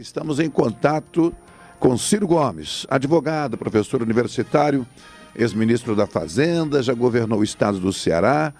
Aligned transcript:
Estamos 0.00 0.38
em 0.38 0.48
contato 0.48 1.34
com 1.80 1.98
Ciro 1.98 2.24
Gomes, 2.24 2.86
advogado, 2.88 3.58
professor 3.58 4.00
universitário, 4.00 4.86
ex-ministro 5.34 5.96
da 5.96 6.06
Fazenda, 6.06 6.80
já 6.80 6.94
governou 6.94 7.40
o 7.40 7.42
estado 7.42 7.80
do 7.80 7.92
Ceará, 7.92 8.54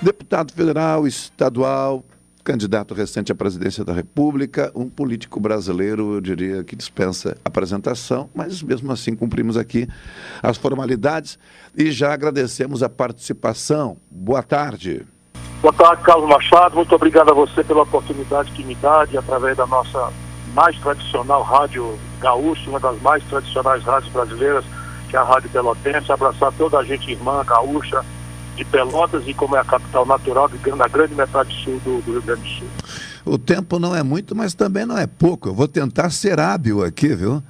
deputado 0.00 0.52
federal, 0.52 1.06
estadual, 1.06 2.02
candidato 2.42 2.94
recente 2.94 3.30
à 3.30 3.34
presidência 3.36 3.84
da 3.84 3.92
República, 3.92 4.72
um 4.74 4.88
político 4.88 5.38
brasileiro, 5.38 6.14
eu 6.14 6.20
diria 6.20 6.64
que 6.64 6.74
dispensa 6.74 7.36
apresentação, 7.44 8.28
mas 8.34 8.60
mesmo 8.60 8.90
assim 8.90 9.14
cumprimos 9.14 9.56
aqui 9.56 9.86
as 10.42 10.56
formalidades 10.56 11.38
e 11.78 11.92
já 11.92 12.12
agradecemos 12.12 12.82
a 12.82 12.88
participação. 12.88 13.98
Boa 14.10 14.42
tarde. 14.42 15.06
Boa 15.60 15.72
tarde, 15.72 16.02
Carlos 16.02 16.28
Machado. 16.28 16.74
Muito 16.74 16.92
obrigado 16.92 17.30
a 17.30 17.34
você 17.34 17.62
pela 17.62 17.82
oportunidade 17.82 18.50
que 18.50 18.64
me 18.64 18.74
dá 18.74 19.04
de, 19.04 19.16
através 19.16 19.56
da 19.56 19.64
nossa 19.64 20.12
mais 20.54 20.78
tradicional 20.78 21.42
rádio 21.42 21.98
gaúcha, 22.20 22.68
uma 22.68 22.80
das 22.80 23.00
mais 23.00 23.22
tradicionais 23.24 23.82
rádios 23.82 24.12
brasileiras, 24.12 24.64
que 25.08 25.16
é 25.16 25.18
a 25.18 25.24
Rádio 25.24 25.50
Pelotense, 25.50 26.12
abraçar 26.12 26.52
toda 26.52 26.78
a 26.78 26.84
gente 26.84 27.10
irmã 27.10 27.44
gaúcha 27.44 28.04
de 28.56 28.64
Pelotas 28.64 29.24
e 29.26 29.34
como 29.34 29.56
é 29.56 29.60
a 29.60 29.64
capital 29.64 30.04
natural 30.06 30.48
da 30.48 30.88
grande 30.88 31.14
metade 31.14 31.54
sul 31.64 31.80
do, 31.84 32.00
do 32.02 32.12
Rio 32.12 32.22
Grande 32.22 32.42
do 32.42 32.48
Sul. 32.48 32.68
O 33.24 33.38
tempo 33.38 33.78
não 33.78 33.94
é 33.94 34.02
muito, 34.02 34.34
mas 34.34 34.52
também 34.52 34.84
não 34.84 34.98
é 34.98 35.06
pouco. 35.06 35.48
Eu 35.48 35.54
vou 35.54 35.68
tentar 35.68 36.10
ser 36.10 36.38
hábil 36.40 36.84
aqui, 36.84 37.14
viu? 37.14 37.42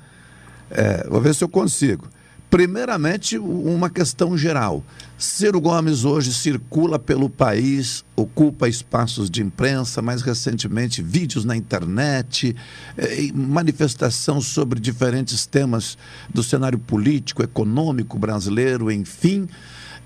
É, 0.71 1.07
vou 1.09 1.21
ver 1.21 1.35
se 1.35 1.43
eu 1.43 1.49
consigo. 1.49 2.07
Primeiramente, 2.53 3.39
uma 3.39 3.89
questão 3.89 4.37
geral. 4.37 4.85
Ciro 5.17 5.59
Gomes 5.59 6.05
hoje 6.05 6.35
circula 6.35 6.99
pelo 6.99 7.31
país, 7.31 8.05
ocupa 8.15 8.69
espaços 8.69 9.31
de 9.31 9.43
imprensa, 9.43 10.03
mais 10.03 10.21
recentemente 10.21 11.01
vídeos 11.01 11.47
na 11.47 11.57
internet, 11.57 12.55
eh, 12.99 13.31
manifestação 13.35 14.39
sobre 14.39 14.79
diferentes 14.79 15.47
temas 15.47 15.97
do 16.29 16.43
cenário 16.43 16.79
político, 16.79 17.43
econômico 17.43 18.19
brasileiro, 18.19 18.93
enfim. 18.93 19.49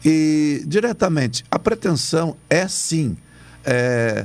E, 0.05 0.63
diretamente, 0.69 1.45
a 1.51 1.59
pretensão 1.59 2.37
é 2.49 2.69
sim 2.69 3.17
é, 3.65 4.25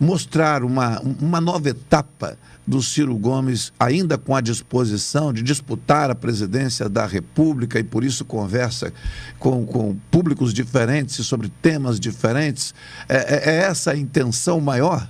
mostrar 0.00 0.64
uma, 0.64 1.00
uma 1.20 1.40
nova 1.40 1.68
etapa 1.68 2.36
do 2.70 2.80
Ciro 2.80 3.16
Gomes, 3.16 3.72
ainda 3.78 4.16
com 4.16 4.34
a 4.34 4.40
disposição 4.40 5.32
de 5.32 5.42
disputar 5.42 6.08
a 6.08 6.14
presidência 6.14 6.88
da 6.88 7.04
República 7.04 7.80
e 7.80 7.82
por 7.82 8.04
isso 8.04 8.24
conversa 8.24 8.92
com, 9.40 9.66
com 9.66 9.96
públicos 10.08 10.54
diferentes 10.54 11.26
sobre 11.26 11.48
temas 11.60 11.98
diferentes, 11.98 12.72
é, 13.08 13.16
é, 13.16 13.50
é 13.50 13.56
essa 13.62 13.90
a 13.90 13.96
intenção 13.96 14.60
maior? 14.60 15.06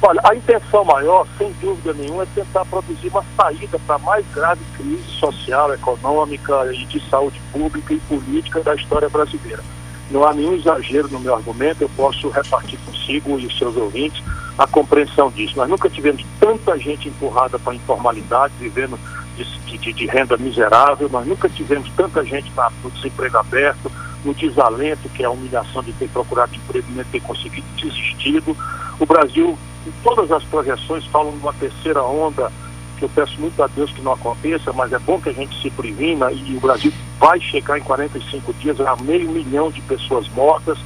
Olha, 0.00 0.20
a 0.24 0.34
intenção 0.34 0.84
maior, 0.84 1.26
sem 1.36 1.52
dúvida 1.60 1.92
nenhuma, 1.92 2.22
é 2.22 2.26
tentar 2.34 2.64
produzir 2.64 3.08
uma 3.08 3.24
saída 3.36 3.78
para 3.80 3.96
a 3.96 3.98
mais 3.98 4.24
grave 4.32 4.60
crise 4.76 5.10
social, 5.18 5.74
econômica 5.74 6.72
e 6.72 6.86
de 6.86 7.00
saúde 7.10 7.38
pública 7.52 7.92
e 7.92 7.98
política 8.00 8.62
da 8.62 8.74
história 8.76 9.08
brasileira. 9.08 9.62
Não 10.10 10.24
há 10.24 10.32
nenhum 10.32 10.54
exagero 10.54 11.08
no 11.08 11.20
meu 11.20 11.34
argumento, 11.34 11.82
eu 11.82 11.90
posso 11.96 12.30
repartir 12.30 12.78
consigo 12.86 13.38
e 13.38 13.46
os 13.46 13.58
seus 13.58 13.76
ouvintes 13.76 14.22
a 14.60 14.66
compreensão 14.66 15.30
disso. 15.30 15.56
Nós 15.56 15.70
nunca 15.70 15.88
tivemos 15.88 16.22
tanta 16.38 16.78
gente 16.78 17.08
empurrada 17.08 17.58
para 17.58 17.72
a 17.72 17.76
informalidade, 17.76 18.52
vivendo 18.60 18.98
de, 19.34 19.78
de, 19.78 19.92
de, 19.94 20.06
renda 20.06 20.36
miserável, 20.36 21.08
nós 21.08 21.26
nunca 21.26 21.48
tivemos 21.48 21.90
tanta 21.96 22.22
gente 22.22 22.52
no 22.84 22.90
desemprego 22.90 23.38
aberto, 23.38 23.90
no 24.22 24.34
desalento, 24.34 25.08
que 25.08 25.22
é 25.22 25.26
a 25.26 25.30
humilhação 25.30 25.82
de 25.82 25.94
ter 25.94 26.10
procurado 26.10 26.54
emprego 26.54 26.86
e 26.90 26.94
não 26.94 27.04
ter 27.04 27.22
conseguido 27.22 27.66
desistido. 27.74 28.54
O 28.98 29.06
Brasil, 29.06 29.58
em 29.86 29.92
todas 30.02 30.30
as 30.30 30.44
projeções, 30.44 31.06
falam 31.06 31.32
de 31.32 31.38
uma 31.38 31.54
terceira 31.54 32.02
onda 32.02 32.52
que 32.98 33.06
eu 33.06 33.08
peço 33.08 33.40
muito 33.40 33.62
a 33.62 33.66
Deus 33.66 33.90
que 33.90 34.02
não 34.02 34.12
aconteça, 34.12 34.74
mas 34.74 34.92
é 34.92 34.98
bom 34.98 35.18
que 35.18 35.30
a 35.30 35.32
gente 35.32 35.58
se 35.62 35.70
previna 35.70 36.30
e 36.30 36.54
o 36.54 36.60
Brasil 36.60 36.92
vai 37.18 37.40
chegar 37.40 37.78
em 37.78 37.82
45 37.82 38.52
dias 38.54 38.78
a 38.78 38.94
meio 38.96 39.30
milhão 39.30 39.70
de 39.70 39.80
pessoas 39.80 40.28
mortas, 40.28 40.76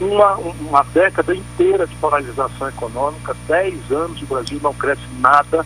uma, 0.00 0.34
uma 0.34 0.82
década 0.82 1.34
inteira 1.34 1.86
de 1.86 1.94
paralisação 1.96 2.68
econômica, 2.68 3.36
10 3.48 3.90
anos 3.90 4.22
o 4.22 4.26
Brasil 4.26 4.60
não 4.62 4.74
cresce 4.74 5.02
nada 5.18 5.64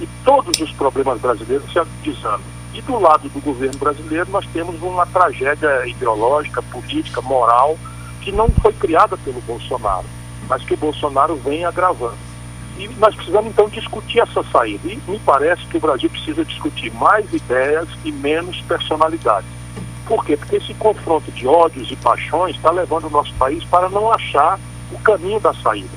e 0.00 0.08
todos 0.24 0.58
os 0.60 0.72
problemas 0.72 1.20
brasileiros 1.20 1.70
se 1.72 1.78
agudizando. 1.78 2.42
E 2.74 2.80
do 2.80 2.98
lado 2.98 3.28
do 3.28 3.40
governo 3.40 3.78
brasileiro 3.78 4.30
nós 4.30 4.46
temos 4.52 4.80
uma 4.82 5.06
tragédia 5.06 5.86
ideológica, 5.86 6.62
política, 6.62 7.20
moral, 7.20 7.76
que 8.20 8.32
não 8.32 8.48
foi 8.48 8.72
criada 8.72 9.16
pelo 9.18 9.40
Bolsonaro, 9.42 10.06
mas 10.48 10.62
que 10.62 10.74
o 10.74 10.78
Bolsonaro 10.78 11.36
vem 11.36 11.64
agravando. 11.64 12.32
E 12.78 12.88
nós 12.98 13.14
precisamos 13.14 13.50
então 13.50 13.68
discutir 13.68 14.20
essa 14.20 14.42
saída. 14.44 14.88
E 14.88 14.98
me 15.06 15.18
parece 15.18 15.66
que 15.66 15.76
o 15.76 15.80
Brasil 15.80 16.08
precisa 16.08 16.44
discutir 16.44 16.90
mais 16.94 17.30
ideias 17.32 17.88
e 18.04 18.10
menos 18.10 18.60
personalidades. 18.62 19.61
Por 20.06 20.24
quê? 20.24 20.36
Porque 20.36 20.56
esse 20.56 20.74
confronto 20.74 21.30
de 21.32 21.46
ódios 21.46 21.90
e 21.90 21.96
paixões 21.96 22.56
está 22.56 22.70
levando 22.70 23.06
o 23.06 23.10
nosso 23.10 23.32
país 23.34 23.64
para 23.64 23.88
não 23.88 24.12
achar 24.12 24.58
o 24.92 24.98
caminho 24.98 25.40
da 25.40 25.54
saída. 25.54 25.96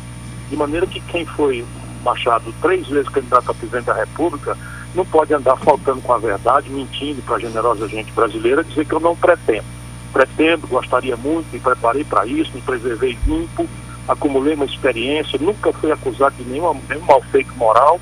De 0.49 0.55
maneira 0.55 0.85
que 0.85 0.99
quem 1.01 1.25
foi 1.25 1.65
Machado 2.05 2.53
três 2.61 2.87
vezes 2.87 3.09
candidato 3.09 3.49
a 3.49 3.53
presidente 3.53 3.85
da 3.85 3.93
República 3.95 4.55
não 4.93 5.03
pode 5.03 5.33
andar 5.33 5.57
faltando 5.57 6.01
com 6.01 6.13
a 6.13 6.19
verdade, 6.19 6.69
mentindo 6.69 7.19
para 7.23 7.37
a 7.37 7.39
generosa 7.39 7.87
gente 7.87 8.11
brasileira, 8.11 8.63
dizer 8.63 8.85
que 8.85 8.93
eu 8.93 8.99
não 8.99 9.15
pretendo. 9.15 9.65
Pretendo, 10.13 10.67
gostaria 10.67 11.17
muito, 11.17 11.51
me 11.51 11.59
preparei 11.59 12.03
para 12.03 12.27
isso, 12.27 12.51
me 12.53 12.61
preservei 12.61 13.17
limpo, 13.25 13.67
acumulei 14.07 14.53
uma 14.53 14.65
experiência, 14.65 15.39
nunca 15.41 15.73
fui 15.73 15.91
acusado 15.91 16.35
de 16.35 16.43
nenhum, 16.43 16.79
nenhum 16.87 17.05
mal 17.05 17.21
feito 17.23 17.51
moral 17.57 17.99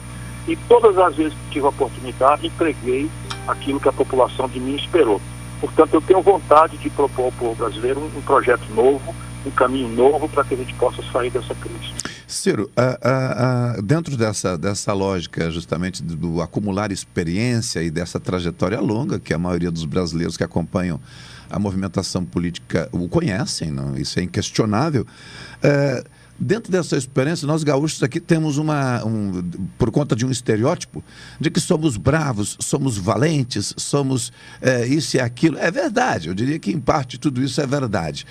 e 0.49 0.55
todas 0.67 0.97
as 0.97 1.15
vezes 1.15 1.33
que 1.33 1.53
tive 1.53 1.65
a 1.65 1.69
oportunidade 1.69 2.45
entreguei 2.45 3.09
aquilo 3.47 3.79
que 3.79 3.87
a 3.87 3.93
população 3.93 4.49
de 4.49 4.59
mim 4.59 4.75
esperou. 4.75 5.21
Portanto, 5.59 5.93
eu 5.93 6.01
tenho 6.01 6.21
vontade 6.21 6.77
de 6.77 6.89
propor 6.89 7.25
ao 7.25 7.31
povo 7.31 7.55
brasileiro 7.55 8.01
um, 8.01 8.21
projeto 8.21 8.67
novo, 8.73 9.15
um 9.45 9.51
caminho 9.51 9.89
novo 9.89 10.27
para 10.29 10.43
que 10.43 10.53
a 10.53 10.57
gente 10.57 10.73
possa 10.75 11.01
sair 11.11 11.29
dessa 11.29 11.55
crise. 11.55 11.93
Ciro, 12.27 12.69
dentro 13.83 14.17
dessa, 14.17 14.57
dessa 14.57 14.91
lógica 14.91 15.51
justamente 15.51 16.01
do, 16.01 16.15
do, 16.15 16.41
acumular 16.41 16.91
experiência 16.91 17.83
e 17.83 17.91
dessa 17.91 18.19
trajetória 18.19 18.79
longa 18.79 19.19
que 19.19 19.33
a 19.33 19.37
maioria 19.37 19.69
dos 19.69 19.85
brasileiros 19.85 20.35
que 20.35 20.43
acompanham 20.43 20.99
a 21.49 21.59
movimentação 21.59 22.25
política 22.25 22.89
o 22.91 23.07
conhecem, 23.07 23.69
não? 23.69 23.95
isso 23.95 24.19
é 24.19 24.23
inquestionável. 24.23 25.05
É, 25.61 26.03
dentro 26.39 26.71
dessa 26.71 26.97
experiência, 26.97 27.47
nós 27.47 27.63
gaúchos 27.63 28.01
aqui 28.03 28.19
temos 28.19 28.57
uma, 28.57 29.03
um, 29.05 29.43
por 29.77 29.91
conta 29.91 30.15
de 30.15 30.25
um 30.25 30.31
estereótipo, 30.31 31.03
de 31.39 31.49
que 31.49 31.59
somos 31.59 31.97
bravos, 31.97 32.57
somos 32.59 32.97
valentes, 32.97 33.73
somos 33.77 34.31
é, 34.61 34.85
isso 34.85 35.17
e 35.17 35.19
aquilo. 35.19 35.57
É 35.57 35.71
verdade, 35.71 36.27
eu 36.27 36.33
diria 36.33 36.59
que 36.59 36.71
em 36.71 36.79
parte 36.79 37.17
tudo 37.17 37.41
isso 37.43 37.61
é 37.61 37.67
verdade. 37.67 38.25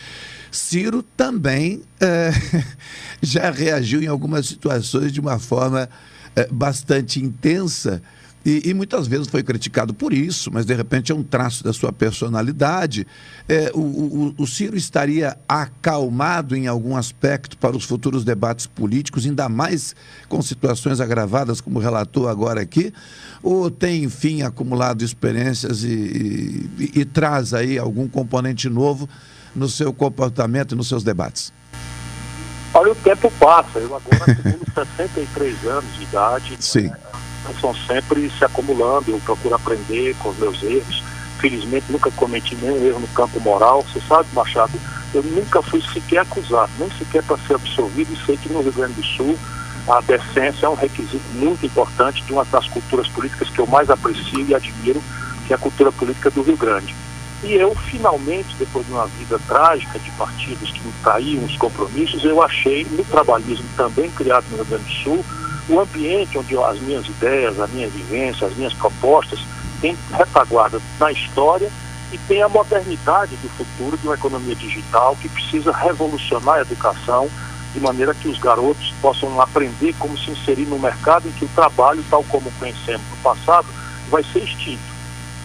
Ciro 0.51 1.03
também 1.17 1.83
é, 2.01 2.31
já 3.23 3.51
reagiu 3.51 4.03
em 4.03 4.07
algumas 4.07 4.47
situações 4.47 5.13
de 5.13 5.21
uma 5.21 5.39
forma 5.39 5.89
é, 6.37 6.47
bastante 6.49 7.21
intensa 7.21 8.03
e, 8.45 8.71
e, 8.71 8.75
muitas 8.75 9.07
vezes 9.07 9.29
foi 9.29 9.43
criticado 9.43 9.95
por 9.95 10.13
isso, 10.13 10.51
mas 10.53 10.67
de 10.67 10.75
repente 10.75 11.13
é 11.13 11.15
um 11.15 11.23
traço 11.23 11.63
da 11.63 11.73
sua 11.73 11.93
personalidade. 11.93 13.07
É, 13.49 13.71
o, 13.73 13.81
o, 13.81 14.35
o, 14.37 14.47
Ciro 14.47 14.77
estaria 14.77 15.39
acalmado 15.49 16.57
em 16.57 16.67
algum 16.67 16.97
aspecto 16.97 17.57
para 17.57 17.77
os 17.77 17.85
futuros 17.85 18.25
debates 18.25 18.67
políticos, 18.67 19.27
ainda 19.27 19.49
mais 19.49 19.95
com 20.29 20.43
situações 20.43 21.01
agravadas, 21.01 21.61
como 21.61 21.79
relatou 21.79 22.29
agora 22.29 22.61
aqui? 22.61 22.93
Ou 23.43 23.71
tem, 23.71 24.05
enfim, 24.05 24.43
acumulado 24.43 25.05
experiências 25.05 25.85
e, 25.85 26.69
e, 26.79 27.01
e 27.01 27.05
traz 27.05 27.55
aí 27.55 27.79
algum 27.79 28.09
componente 28.09 28.69
novo 28.69 29.09
no 29.55 29.69
seu 29.69 29.93
comportamento 29.93 30.73
e 30.73 30.75
nos 30.75 30.89
seus 30.89 31.05
debates? 31.05 31.53
Olha, 32.75 32.93
o 32.93 32.95
tempo 32.95 33.31
passa. 33.39 33.79
Eu 33.79 33.95
agora 33.95 34.35
tenho 34.43 34.59
63 34.75 35.65
anos 35.67 35.95
de 35.95 36.03
idade. 36.03 36.57
Sim. 36.59 36.89
Né? 36.89 36.97
São 37.61 37.75
sempre 37.75 38.31
se 38.31 38.45
acumulando, 38.45 39.11
eu 39.11 39.21
procuro 39.21 39.55
aprender 39.55 40.15
com 40.17 40.31
os 40.31 40.39
meus 40.39 40.63
erros. 40.63 41.03
Felizmente 41.39 41.91
nunca 41.91 42.11
cometi 42.13 42.55
nenhum 42.57 42.87
erro 42.87 43.01
no 43.01 43.09
campo 43.09 43.41
moral. 43.41 43.83
Você 43.83 44.01
sabe, 44.07 44.29
Machado, 44.33 44.73
eu 45.13 45.23
nunca 45.23 45.61
fui 45.63 45.83
sequer 45.93 46.19
acusado, 46.19 46.71
nem 46.79 46.91
sequer 46.93 47.23
para 47.23 47.37
ser 47.39 47.55
absolvido, 47.55 48.13
e 48.13 48.27
sei 48.27 48.37
que 48.37 48.49
no 48.49 48.63
Rio 48.63 48.73
Grande 48.73 48.95
do 48.95 49.05
Sul 49.05 49.39
a 49.89 50.01
decência 50.01 50.67
é 50.67 50.69
um 50.69 50.75
requisito 50.75 51.25
muito 51.35 51.67
importante 51.67 52.23
de 52.23 52.33
uma 52.33 52.45
das 52.45 52.69
culturas 52.69 53.09
políticas 53.09 53.49
que 53.49 53.59
eu 53.59 53.67
mais 53.67 53.91
aprecio 53.91 54.47
e 54.47 54.55
admiro, 54.55 55.03
que 55.47 55.53
é 55.53 55.57
a 55.57 55.59
cultura 55.59 55.91
política 55.91 56.31
do 56.31 56.43
Rio 56.43 56.57
Grande. 56.57 56.95
E 57.43 57.55
eu, 57.55 57.75
finalmente, 57.75 58.55
depois 58.57 58.87
de 58.87 58.93
uma 58.93 59.07
vida 59.07 59.39
trágica 59.49 59.99
de 59.99 60.11
partidos 60.13 60.71
que 60.71 60.81
me 60.81 60.93
traíam 61.03 61.45
os 61.45 61.57
compromissos, 61.57 62.25
eu 62.25 62.41
achei 62.41 62.87
no 62.93 63.05
trabalhismo 63.05 63.67
também 63.77 64.09
criado 64.13 64.45
no 64.51 64.59
Rio 64.59 64.67
Grande 64.67 64.85
do 64.85 65.03
Sul 65.03 65.25
o 65.73 65.81
ambiente 65.81 66.37
onde 66.39 66.57
as 66.57 66.79
minhas 66.81 67.07
ideias, 67.07 67.59
a 67.59 67.67
minha 67.67 67.89
vivência, 67.89 68.47
as 68.47 68.55
minhas 68.55 68.75
propostas 68.75 69.41
têm 69.81 69.97
retaguarda 70.13 70.81
na 71.01 71.11
história 71.11 71.71
e 72.13 72.19
tem 72.19 72.43
a 72.43 72.49
modernidade 72.49 73.35
do 73.37 73.49
futuro 73.49 73.97
de 73.97 74.07
uma 74.07 74.15
economia 74.15 74.55
digital 74.55 75.17
que 75.17 75.31
precisa 75.31 75.73
revolucionar 75.73 76.57
a 76.57 76.61
educação, 76.61 77.29
de 77.73 77.81
maneira 77.81 78.13
que 78.13 78.29
os 78.29 78.39
garotos 78.39 78.93
possam 79.01 79.41
aprender 79.41 79.95
como 79.99 80.17
se 80.19 80.31
inserir 80.31 80.67
no 80.67 80.79
mercado 80.79 81.27
em 81.27 81.33
que 81.33 81.47
o 81.47 81.49
trabalho, 81.49 82.05
tal 82.11 82.23
como 82.25 82.53
conhecemos 82.59 83.07
no 83.11 83.17
passado, 83.23 83.67
vai 84.11 84.23
ser 84.25 84.41
extinto 84.41 84.93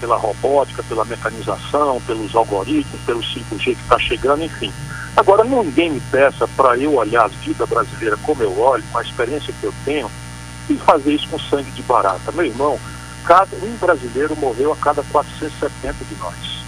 pela 0.02 0.18
robótica, 0.18 0.84
pela 0.84 1.06
mecanização, 1.06 2.02
pelos 2.02 2.36
algoritmos, 2.36 3.00
pelo 3.06 3.22
5G 3.22 3.64
que 3.64 3.72
está 3.72 3.98
chegando, 3.98 4.44
enfim. 4.44 4.74
Agora, 5.18 5.44
ninguém 5.44 5.90
me 5.90 6.00
peça 6.00 6.48
para 6.56 6.78
eu 6.78 6.94
olhar 6.94 7.24
a 7.24 7.28
vida 7.28 7.66
brasileira 7.66 8.16
como 8.22 8.44
eu 8.44 8.56
olho, 8.60 8.84
com 8.92 9.00
a 9.00 9.02
experiência 9.02 9.52
que 9.60 9.64
eu 9.64 9.74
tenho, 9.84 10.12
e 10.70 10.76
fazer 10.76 11.16
isso 11.16 11.28
com 11.28 11.40
sangue 11.40 11.72
de 11.72 11.82
barata. 11.82 12.32
Meu 12.32 12.46
irmão, 12.46 12.80
cada, 13.26 13.56
um 13.58 13.76
brasileiro 13.78 14.36
morreu 14.36 14.72
a 14.72 14.76
cada 14.76 15.02
470 15.02 16.06
de 16.06 16.16
nós. 16.18 16.64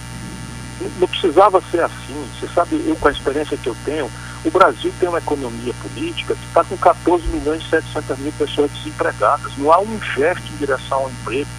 Não 0.98 1.07
precisava 1.07 1.62
ser 1.69 1.81
assim. 1.81 2.28
Você 2.40 2.48
sabe, 2.48 2.84
eu 2.88 2.96
com 2.96 3.07
a 3.07 3.12
experiência 3.12 3.56
que 3.56 3.69
eu 3.69 3.75
tenho, 3.86 4.10
o 4.44 4.50
Brasil 4.50 4.92
tem 5.00 5.10
uma 5.10 5.19
economia 5.19 5.74
política 5.84 6.34
que 6.34 6.45
está 6.48 6.63
com 6.63 6.75
14 6.75 7.28
milhões 7.28 7.62
e 7.62 7.69
700 7.69 8.18
mil 8.18 8.31
pessoas 8.31 8.72
desempregadas. 8.72 9.56
Não 9.57 9.72
há 9.72 9.80
um 9.80 10.02
gesto 10.02 10.52
em 10.54 10.57
direção 10.57 11.04
ao 11.04 11.12
emprego. 11.12 11.50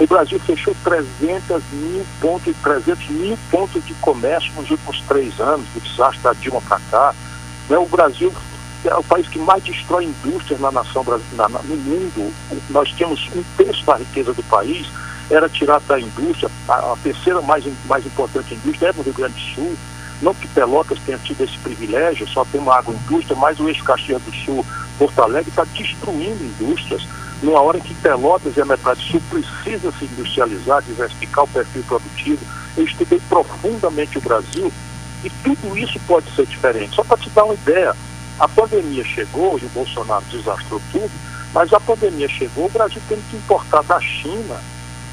O 0.00 0.06
Brasil 0.06 0.40
fechou 0.40 0.74
300 0.82 1.62
mil 1.72 2.06
pontos, 2.20 2.56
300 2.62 3.08
mil 3.10 3.38
pontos 3.50 3.84
de 3.84 3.94
comércio 3.94 4.50
nos 4.54 4.70
últimos 4.70 5.00
três 5.02 5.38
anos, 5.38 5.66
do 5.74 5.80
desastre 5.80 6.22
da 6.22 6.32
Dilma 6.32 6.60
para 6.62 6.80
cá. 6.90 7.14
Né? 7.68 7.76
O 7.76 7.86
Brasil 7.86 8.32
é 8.84 8.94
o 8.94 9.04
país 9.04 9.28
que 9.28 9.38
mais 9.38 9.62
destrói 9.62 10.06
indústrias 10.06 10.58
na 10.58 10.72
nação 10.72 11.04
na, 11.34 11.48
no 11.48 11.76
mundo. 11.76 12.32
Nós 12.70 12.88
tínhamos 12.92 13.28
um 13.36 13.42
terço 13.56 13.84
da 13.84 13.96
riqueza 13.96 14.32
do 14.32 14.42
país 14.44 14.88
era 15.30 15.48
tirado 15.48 15.86
da 15.86 15.98
indústria, 15.98 16.50
a, 16.68 16.92
a 16.92 16.96
terceira 17.02 17.40
mais, 17.40 17.64
mais 17.86 18.04
importante 18.04 18.54
indústria 18.54 18.88
é 18.88 18.92
no 18.92 19.02
Rio 19.02 19.14
Grande 19.14 19.34
do 19.34 19.54
Sul. 19.54 19.76
Não 20.20 20.34
que 20.34 20.46
Pelotas 20.48 20.98
tenha 21.06 21.16
tido 21.18 21.42
esse 21.42 21.56
privilégio, 21.58 22.28
só 22.28 22.44
tem 22.44 22.60
uma 22.60 22.76
agroindústria, 22.76 23.36
mas 23.36 23.58
o 23.58 23.68
eixo 23.68 23.82
Caxias 23.84 24.20
do 24.20 24.34
Sul, 24.44 24.66
Porto 24.98 25.22
Alegre, 25.22 25.48
está 25.48 25.64
destruindo 25.64 26.44
indústrias. 26.44 27.06
Numa 27.42 27.60
hora 27.60 27.78
em 27.78 27.80
que 27.80 27.94
Pelotas 27.94 28.56
e 28.56 28.60
a 28.60 28.64
metade 28.64 29.00
sul 29.10 29.20
precisa 29.30 29.90
se 29.92 30.04
industrializar, 30.04 30.82
diversificar 30.82 31.44
o 31.44 31.48
perfil 31.48 31.82
produtivo. 31.84 32.44
Eu 32.76 32.84
estudei 32.84 33.20
profundamente 33.28 34.18
o 34.18 34.20
Brasil 34.20 34.72
e 35.24 35.30
tudo 35.42 35.76
isso 35.76 35.98
pode 36.06 36.30
ser 36.34 36.46
diferente. 36.46 36.94
Só 36.94 37.02
para 37.02 37.16
te 37.16 37.30
dar 37.30 37.44
uma 37.44 37.54
ideia, 37.54 37.94
a 38.38 38.48
pandemia 38.48 39.04
chegou 39.04 39.58
e 39.58 39.64
o 39.64 39.70
Bolsonaro 39.70 40.24
desastrou 40.30 40.80
tudo, 40.92 41.10
mas 41.52 41.72
a 41.72 41.80
pandemia 41.80 42.28
chegou, 42.28 42.66
o 42.66 42.70
Brasil 42.70 43.00
tendo 43.08 43.22
que 43.30 43.36
importar 43.36 43.82
da 43.82 44.00
China 44.00 44.60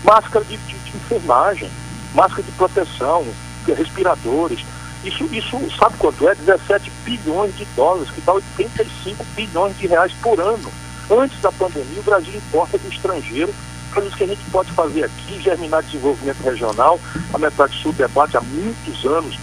máscara 0.03 0.45
de, 0.45 0.57
de, 0.57 0.77
de 0.77 0.97
enfermagem, 0.97 1.69
máscara 2.13 2.43
de 2.43 2.51
proteção, 2.53 3.25
respiradores. 3.65 4.63
Isso, 5.03 5.25
isso 5.31 5.59
sabe 5.77 5.95
quanto 5.97 6.27
é? 6.27 6.35
17 6.35 6.91
bilhões 7.03 7.55
de 7.55 7.65
dólares, 7.75 8.09
que 8.11 8.21
dá 8.21 8.33
85 8.33 9.23
bilhões 9.35 9.77
de 9.77 9.87
reais 9.87 10.11
por 10.21 10.39
ano. 10.39 10.71
Antes 11.09 11.39
da 11.41 11.51
pandemia, 11.51 11.99
o 11.99 12.03
Brasil 12.03 12.33
importa 12.35 12.77
do 12.77 12.89
estrangeiro 12.89 13.53
coisas 13.97 14.13
que 14.13 14.23
a 14.23 14.27
gente 14.27 14.43
pode 14.51 14.71
fazer 14.73 15.05
aqui, 15.05 15.41
germinar 15.41 15.81
desenvolvimento 15.83 16.41
regional. 16.43 16.99
A 17.33 17.37
Metade 17.37 17.75
Sul 17.81 17.93
debate 17.93 18.37
há 18.37 18.41
muitos 18.41 19.05
anos, 19.05 19.37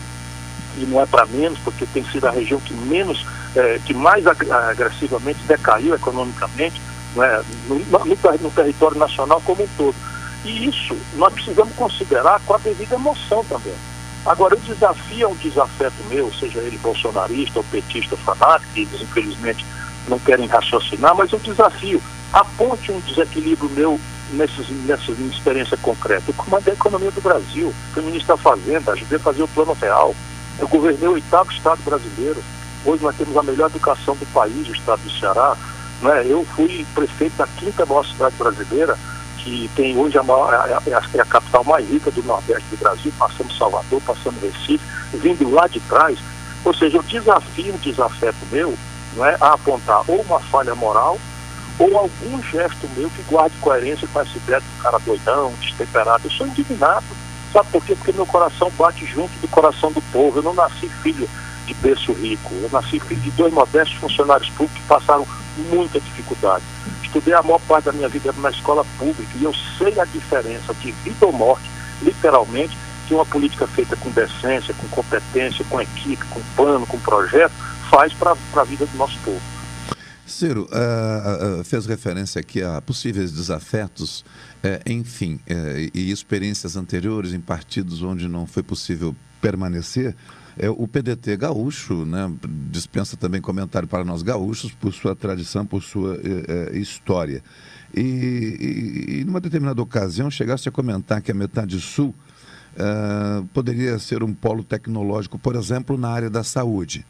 e 0.77 0.85
não 0.87 1.01
é 1.01 1.07
para 1.07 1.27
menos, 1.27 1.59
porque 1.61 1.87
tem 1.87 2.05
sido 2.05 2.27
a 2.27 2.31
região 2.31 2.61
que 2.61 2.75
menos, 2.75 3.25
é, 3.57 3.81
que 3.85 3.93
mais 3.93 4.25
agressivamente 4.27 5.41
decaiu 5.47 5.95
economicamente 5.95 6.81
né, 7.17 7.43
no, 7.69 7.79
no, 7.79 7.99
no 8.41 8.51
território 8.51 8.99
nacional 8.99 9.41
como 9.45 9.65
um 9.65 9.69
todo. 9.77 9.97
E 10.45 10.69
isso 10.69 10.97
nós 11.17 11.33
precisamos 11.33 11.75
considerar 11.75 12.41
com 12.47 12.55
a 12.55 12.59
devida 12.59 12.95
emoção 12.95 13.45
também. 13.45 13.75
Agora, 14.27 14.55
o 14.55 14.61
desafio 14.61 15.27
é 15.27 15.29
um 15.29 15.35
desafeto 15.37 15.97
meu, 16.09 16.33
seja 16.33 16.59
ele 16.61 16.79
bolsonarista 16.79 17.59
ou 17.59 17.65
petista 17.65 18.17
fanático, 18.17 18.73
que 18.73 18.83
infelizmente 18.83 19.65
não 20.09 20.19
querem 20.19 20.47
raciocinar, 20.47 21.15
mas 21.15 21.33
o 21.33 21.39
desafio. 21.39 22.03
Aponte 22.33 22.91
um 22.91 23.01
desequilíbrio 23.01 23.71
meu 23.71 24.01
nesses, 24.33 24.69
nessa 24.85 25.13
experiência 25.13 25.77
concreta. 25.77 26.25
Eu 26.29 26.35
comandei 26.35 26.73
a 26.73 26.77
economia 26.77 27.11
do 27.11 27.21
Brasil, 27.21 27.73
fui 27.93 28.03
ministro 28.03 28.37
da 28.37 28.43
Fazenda, 28.43 28.93
ajudei 28.93 29.19
a 29.19 29.21
fazer 29.21 29.43
o 29.43 29.49
plano 29.49 29.77
real. 29.81 30.15
Eu 30.59 30.69
governei 30.69 31.09
o 31.09 31.13
oitavo 31.13 31.51
estado 31.53 31.81
brasileiro. 31.85 32.43
Hoje 32.85 33.03
nós 33.03 33.17
temos 33.17 33.37
a 33.37 33.43
melhor 33.43 33.71
educação 33.71 34.15
do 34.17 34.27
país, 34.27 34.69
o 34.69 34.73
estado 34.73 35.01
do 35.03 35.11
Ceará. 35.19 35.57
Né? 36.03 36.25
Eu 36.27 36.45
fui 36.57 36.87
prefeito 36.95 37.37
da 37.37 37.47
quinta 37.47 37.87
maior 37.87 38.05
cidade 38.05 38.35
brasileira 38.37 38.99
que 39.39 39.71
tem 39.77 39.97
hoje 39.97 40.17
a, 40.17 40.23
maior, 40.23 40.55
a, 40.55 40.79
a, 40.79 41.21
a, 41.21 41.25
capital 41.27 41.63
mais 41.65 41.89
rica 41.89 42.11
do 42.11 42.23
Nordeste 42.23 42.65
do 42.71 42.79
Brasil, 42.79 43.13
passando 43.19 43.53
Salvador, 43.53 44.01
passando 44.07 44.41
Recife, 44.41 44.85
vindo 45.13 45.51
lá 45.51 45.67
de 45.67 45.81
trás. 45.81 46.19
Ou 46.65 46.73
seja, 46.73 46.99
o 46.99 47.03
desafio, 47.03 47.75
o 47.75 47.79
desafeto 47.79 48.39
meu, 48.51 48.75
não 49.17 49.25
é 49.25 49.37
a 49.41 49.55
apontar 49.55 50.03
ou 50.09 50.21
uma 50.23 50.41
falha 50.41 50.75
moral 50.75 51.19
ou 51.79 51.99
algum 51.99 52.43
gesto 52.43 52.89
meu 52.97 53.11
que 53.11 53.23
guarde 53.23 53.57
coerência 53.61 54.09
com 54.13 54.21
essa 54.21 54.37
ideia 54.37 54.61
do 54.61 54.83
cara 54.83 54.99
doidão, 54.99 55.53
destemperado. 55.61 56.23
Eu 56.25 56.31
sou 56.31 56.47
indignado. 56.47 57.05
Sabe 57.53 57.69
por 57.71 57.85
quê? 57.85 57.95
Porque 57.97 58.13
meu 58.13 58.27
coração 58.27 58.71
bate 58.79 59.05
junto 59.07 59.33
do 59.41 59.49
coração 59.49 59.91
do 59.91 60.01
povo. 60.13 60.39
Eu 60.39 60.43
não 60.43 60.55
nasci 60.55 60.89
filho 61.03 61.29
de 61.67 61.75
berço 61.75 62.13
rico. 62.13 62.55
Eu 62.55 62.71
nasci 62.71 63.01
filho 63.01 63.21
de 63.21 63.31
dois 63.33 63.53
modestos 63.53 63.97
funcionários 63.97 64.49
públicos 64.51 64.81
que 64.81 64.89
passaram 64.89 65.27
muita 65.71 65.99
dificuldade 66.01 66.65
estudei 67.15 67.35
a 67.35 67.43
maior 67.43 67.61
parte 67.61 67.85
da 67.85 67.93
minha 67.93 68.09
vida 68.09 68.35
na 68.39 68.51
escola 68.51 68.85
pública 68.99 69.31
e 69.37 69.45
eu 69.45 69.55
sei 69.79 69.99
a 70.01 70.05
diferença 70.05 70.75
de 70.75 70.91
vida 70.91 71.27
ou 71.27 71.33
morte, 71.33 71.71
literalmente, 72.03 72.77
que 73.07 73.15
uma 73.15 73.25
política 73.25 73.67
feita 73.67 73.95
com 73.97 74.11
decência, 74.11 74.75
com 74.75 74.89
competência, 74.89 75.65
com 75.71 75.81
equipe, 75.81 76.25
com 76.27 76.41
plano, 76.57 76.87
com 76.87 76.99
projeto, 76.99 77.53
faz 77.95 78.13
para 78.13 78.33
a 78.57 78.65
vida 78.65 78.85
do 78.87 78.99
nosso 78.99 79.17
povo. 79.21 79.41
Ciro, 80.27 80.63
uh, 80.73 81.61
uh, 81.61 81.65
fez 81.65 81.87
referência 81.87 82.41
aqui 82.41 82.61
a 82.61 82.81
possíveis 82.81 83.31
desafetos, 83.31 84.25
uh, 84.65 84.91
enfim, 84.91 85.39
e 85.95 86.11
experiências 86.11 86.77
anteriores 86.77 87.33
em 87.33 87.41
partidos 87.41 88.03
onde 88.03 88.27
não 88.27 88.47
foi 88.47 88.65
possível 88.65 89.15
permanecer. 89.41 90.17
O 90.77 90.87
PDT 90.87 91.37
gaúcho 91.37 92.05
né, 92.05 92.33
dispensa 92.71 93.17
também 93.17 93.41
comentário 93.41 93.89
para 93.89 94.05
nós 94.05 94.23
gaúchos 94.23 94.71
por 94.73 94.93
sua 94.93 95.15
tradição, 95.15 95.67
por 95.67 95.83
sua 95.83 96.17
história. 96.73 97.43
E, 97.93 98.01
e, 98.01 99.21
e, 99.21 99.25
numa 99.25 99.41
determinada 99.41 99.83
ocasião 99.83 100.31
chegasse 100.31 100.69
a 100.69 100.73
comentar 100.73 101.21
que 101.21 101.33
a 101.33 101.35
metade 101.35 101.81
sul 101.81 102.15
poderia 103.53 103.99
ser 103.99 104.23
um 104.23 104.33
polo 104.33 104.63
tecnológico, 104.63 105.41
por 105.41 105.57
exemplo, 105.57 105.99
na 105.99 106.09
área 106.11 106.31
da 106.31 106.45
saúde. 106.45 107.05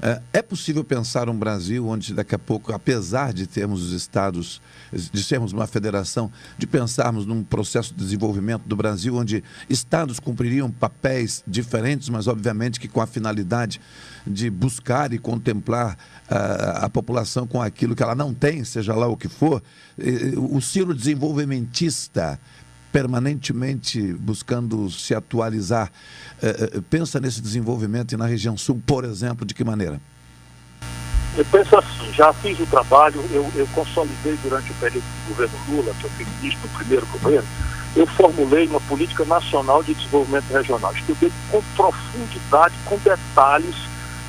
É, 0.00 0.20
é 0.34 0.42
possível 0.42 0.84
pensar 0.84 1.28
um 1.28 1.38
Brasil 1.38 1.86
onde 1.88 2.12
daqui 2.12 2.34
a 2.34 2.38
pouco, 2.38 2.72
apesar 2.72 3.32
de 3.32 3.46
termos 3.46 3.82
os 3.82 3.92
estados, 3.92 4.60
de 4.92 5.22
sermos 5.22 5.52
uma 5.52 5.66
federação, 5.66 6.30
de 6.58 6.66
pensarmos 6.66 7.24
num 7.24 7.42
processo 7.42 7.94
de 7.94 8.04
desenvolvimento 8.04 8.62
do 8.66 8.76
Brasil 8.76 9.16
onde 9.16 9.42
estados 9.68 10.20
cumpririam 10.20 10.70
papéis 10.70 11.42
diferentes, 11.46 12.08
mas 12.08 12.26
obviamente 12.26 12.78
que 12.78 12.88
com 12.88 13.00
a 13.00 13.06
finalidade 13.06 13.80
de 14.26 14.50
buscar 14.50 15.12
e 15.12 15.18
contemplar 15.18 15.96
uh, 16.30 16.84
a 16.84 16.88
população 16.90 17.46
com 17.46 17.62
aquilo 17.62 17.94
que 17.94 18.02
ela 18.02 18.14
não 18.14 18.34
tem, 18.34 18.64
seja 18.64 18.94
lá 18.94 19.06
o 19.06 19.16
que 19.16 19.28
for, 19.28 19.62
o 20.36 20.60
ciro 20.60 20.94
desenvolvimentista 20.94 22.38
permanentemente 22.96 24.00
buscando 24.14 24.90
se 24.90 25.14
atualizar, 25.14 25.92
uh, 26.42 26.80
pensa 26.80 27.20
nesse 27.20 27.42
desenvolvimento 27.42 28.12
e 28.12 28.16
na 28.16 28.24
região 28.24 28.56
sul, 28.56 28.80
por 28.86 29.04
exemplo, 29.04 29.44
de 29.44 29.52
que 29.52 29.62
maneira? 29.62 30.00
Eu 31.36 31.44
penso 31.44 31.76
assim, 31.76 32.10
já 32.14 32.32
fiz 32.32 32.58
o 32.58 32.64
trabalho, 32.64 33.22
eu, 33.32 33.52
eu 33.54 33.66
consolidei 33.74 34.38
durante 34.42 34.70
o 34.70 34.74
período 34.76 35.04
do 35.04 35.28
governo 35.28 35.58
Lula, 35.68 35.94
que 36.00 36.04
eu 36.04 36.10
fui 36.10 36.26
ministro 36.40 36.66
do 36.66 36.78
primeiro 36.78 37.06
governo, 37.08 37.46
eu 37.94 38.06
formulei 38.06 38.66
uma 38.66 38.80
política 38.80 39.26
nacional 39.26 39.82
de 39.82 39.92
desenvolvimento 39.92 40.50
regional. 40.50 40.94
Estudei 40.94 41.30
com 41.50 41.62
profundidade, 41.76 42.74
com 42.86 42.96
detalhes, 42.96 43.76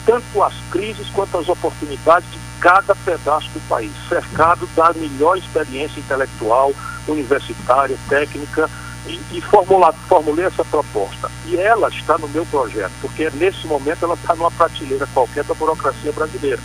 tanto 0.05 0.43
as 0.43 0.53
crises 0.71 1.07
quanto 1.11 1.37
as 1.37 1.47
oportunidades 1.47 2.29
de 2.29 2.37
cada 2.59 2.93
pedaço 2.93 3.47
do 3.51 3.65
país, 3.69 3.93
cercado 4.09 4.67
da 4.75 4.91
melhor 4.91 5.37
experiência 5.37 6.01
intelectual, 6.01 6.73
universitária, 7.11 7.97
técnica, 8.09 8.69
e, 9.07 9.19
e 9.37 9.41
formula, 9.41 9.93
formulei 10.07 10.45
essa 10.45 10.63
proposta. 10.65 11.29
E 11.45 11.55
ela 11.57 11.89
está 11.89 12.17
no 12.17 12.27
meu 12.27 12.45
projeto, 12.45 12.91
porque 13.01 13.29
nesse 13.35 13.65
momento 13.65 14.03
ela 14.03 14.15
está 14.15 14.35
numa 14.35 14.51
prateleira 14.51 15.07
qualquer 15.13 15.43
da 15.43 15.53
burocracia 15.53 16.11
brasileira. 16.11 16.61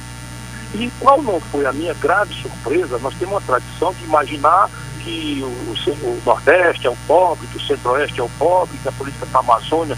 E 0.75 0.90
qual 0.99 1.22
não 1.22 1.40
foi 1.40 1.66
a 1.66 1.72
minha 1.72 1.94
grave 1.94 2.34
surpresa, 2.34 2.99
nós 2.99 3.14
temos 3.14 3.34
uma 3.34 3.40
tradição 3.42 3.92
de 3.92 4.04
imaginar 4.04 4.70
que 5.00 5.42
o, 5.42 6.06
o 6.06 6.22
Nordeste 6.25 6.87
é 6.87 6.90
o 6.90 6.96
pobre, 7.06 7.46
que 7.49 7.58
o 7.58 7.61
Centro-Oeste 7.61 8.20
é 8.20 8.22
o 8.22 8.30
pobre, 8.38 8.78
que 8.78 8.88
a 8.88 8.92
política 8.92 9.26
da 9.26 9.40
Amazônia. 9.40 9.96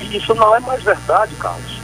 E 0.00 0.16
isso 0.16 0.34
não 0.34 0.54
é 0.54 0.60
mais 0.60 0.82
verdade, 0.82 1.34
Carlos. 1.36 1.81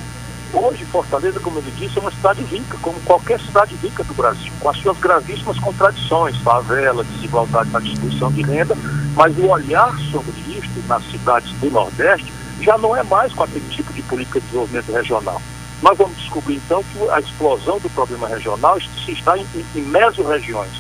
Hoje, 0.53 0.85
Fortaleza, 0.87 1.39
como 1.41 1.59
ele 1.59 1.71
disse, 1.73 1.99
é 1.99 2.01
uma 2.01 2.11
cidade 2.11 2.43
rica, 2.43 2.79
como 2.81 2.99
qualquer 3.01 3.39
cidade 3.39 3.75
rica 3.77 4.03
do 4.03 4.15
Brasil, 4.15 4.51
com 4.59 4.71
as 4.71 4.79
suas 4.79 4.99
gravíssimas 4.99 5.59
contradições, 5.59 6.37
favela, 6.39 7.05
desigualdade 7.05 7.71
na 7.71 7.81
distribuição 7.81 8.33
de 8.33 8.43
renda, 8.43 8.75
mas 9.15 9.37
o 9.37 9.47
olhar 9.47 9.95
sobre 10.11 10.33
isso 10.49 10.69
nas 10.89 11.05
cidades 11.11 11.53
do 11.61 11.71
Nordeste 11.71 12.33
já 12.63 12.79
não 12.79 12.97
é 12.97 13.03
mais 13.03 13.33
com 13.35 13.43
aquele 13.43 13.69
tipo 13.69 13.93
de 13.93 14.03
política 14.03 14.41
de 14.41 14.47
desenvolvimento 14.47 14.91
regional. 14.91 15.41
nós 15.83 15.97
vamos 15.97 16.17
descobrir 16.17 16.57
então 16.57 16.83
que 16.83 17.11
a 17.11 17.21
explosão 17.21 17.79
do 17.79 17.91
problema 17.91 18.27
regional 18.27 18.81
se 18.81 19.13
está 19.13 19.37
em, 19.39 19.47
em 19.77 19.83
mesorregiões. 19.83 20.73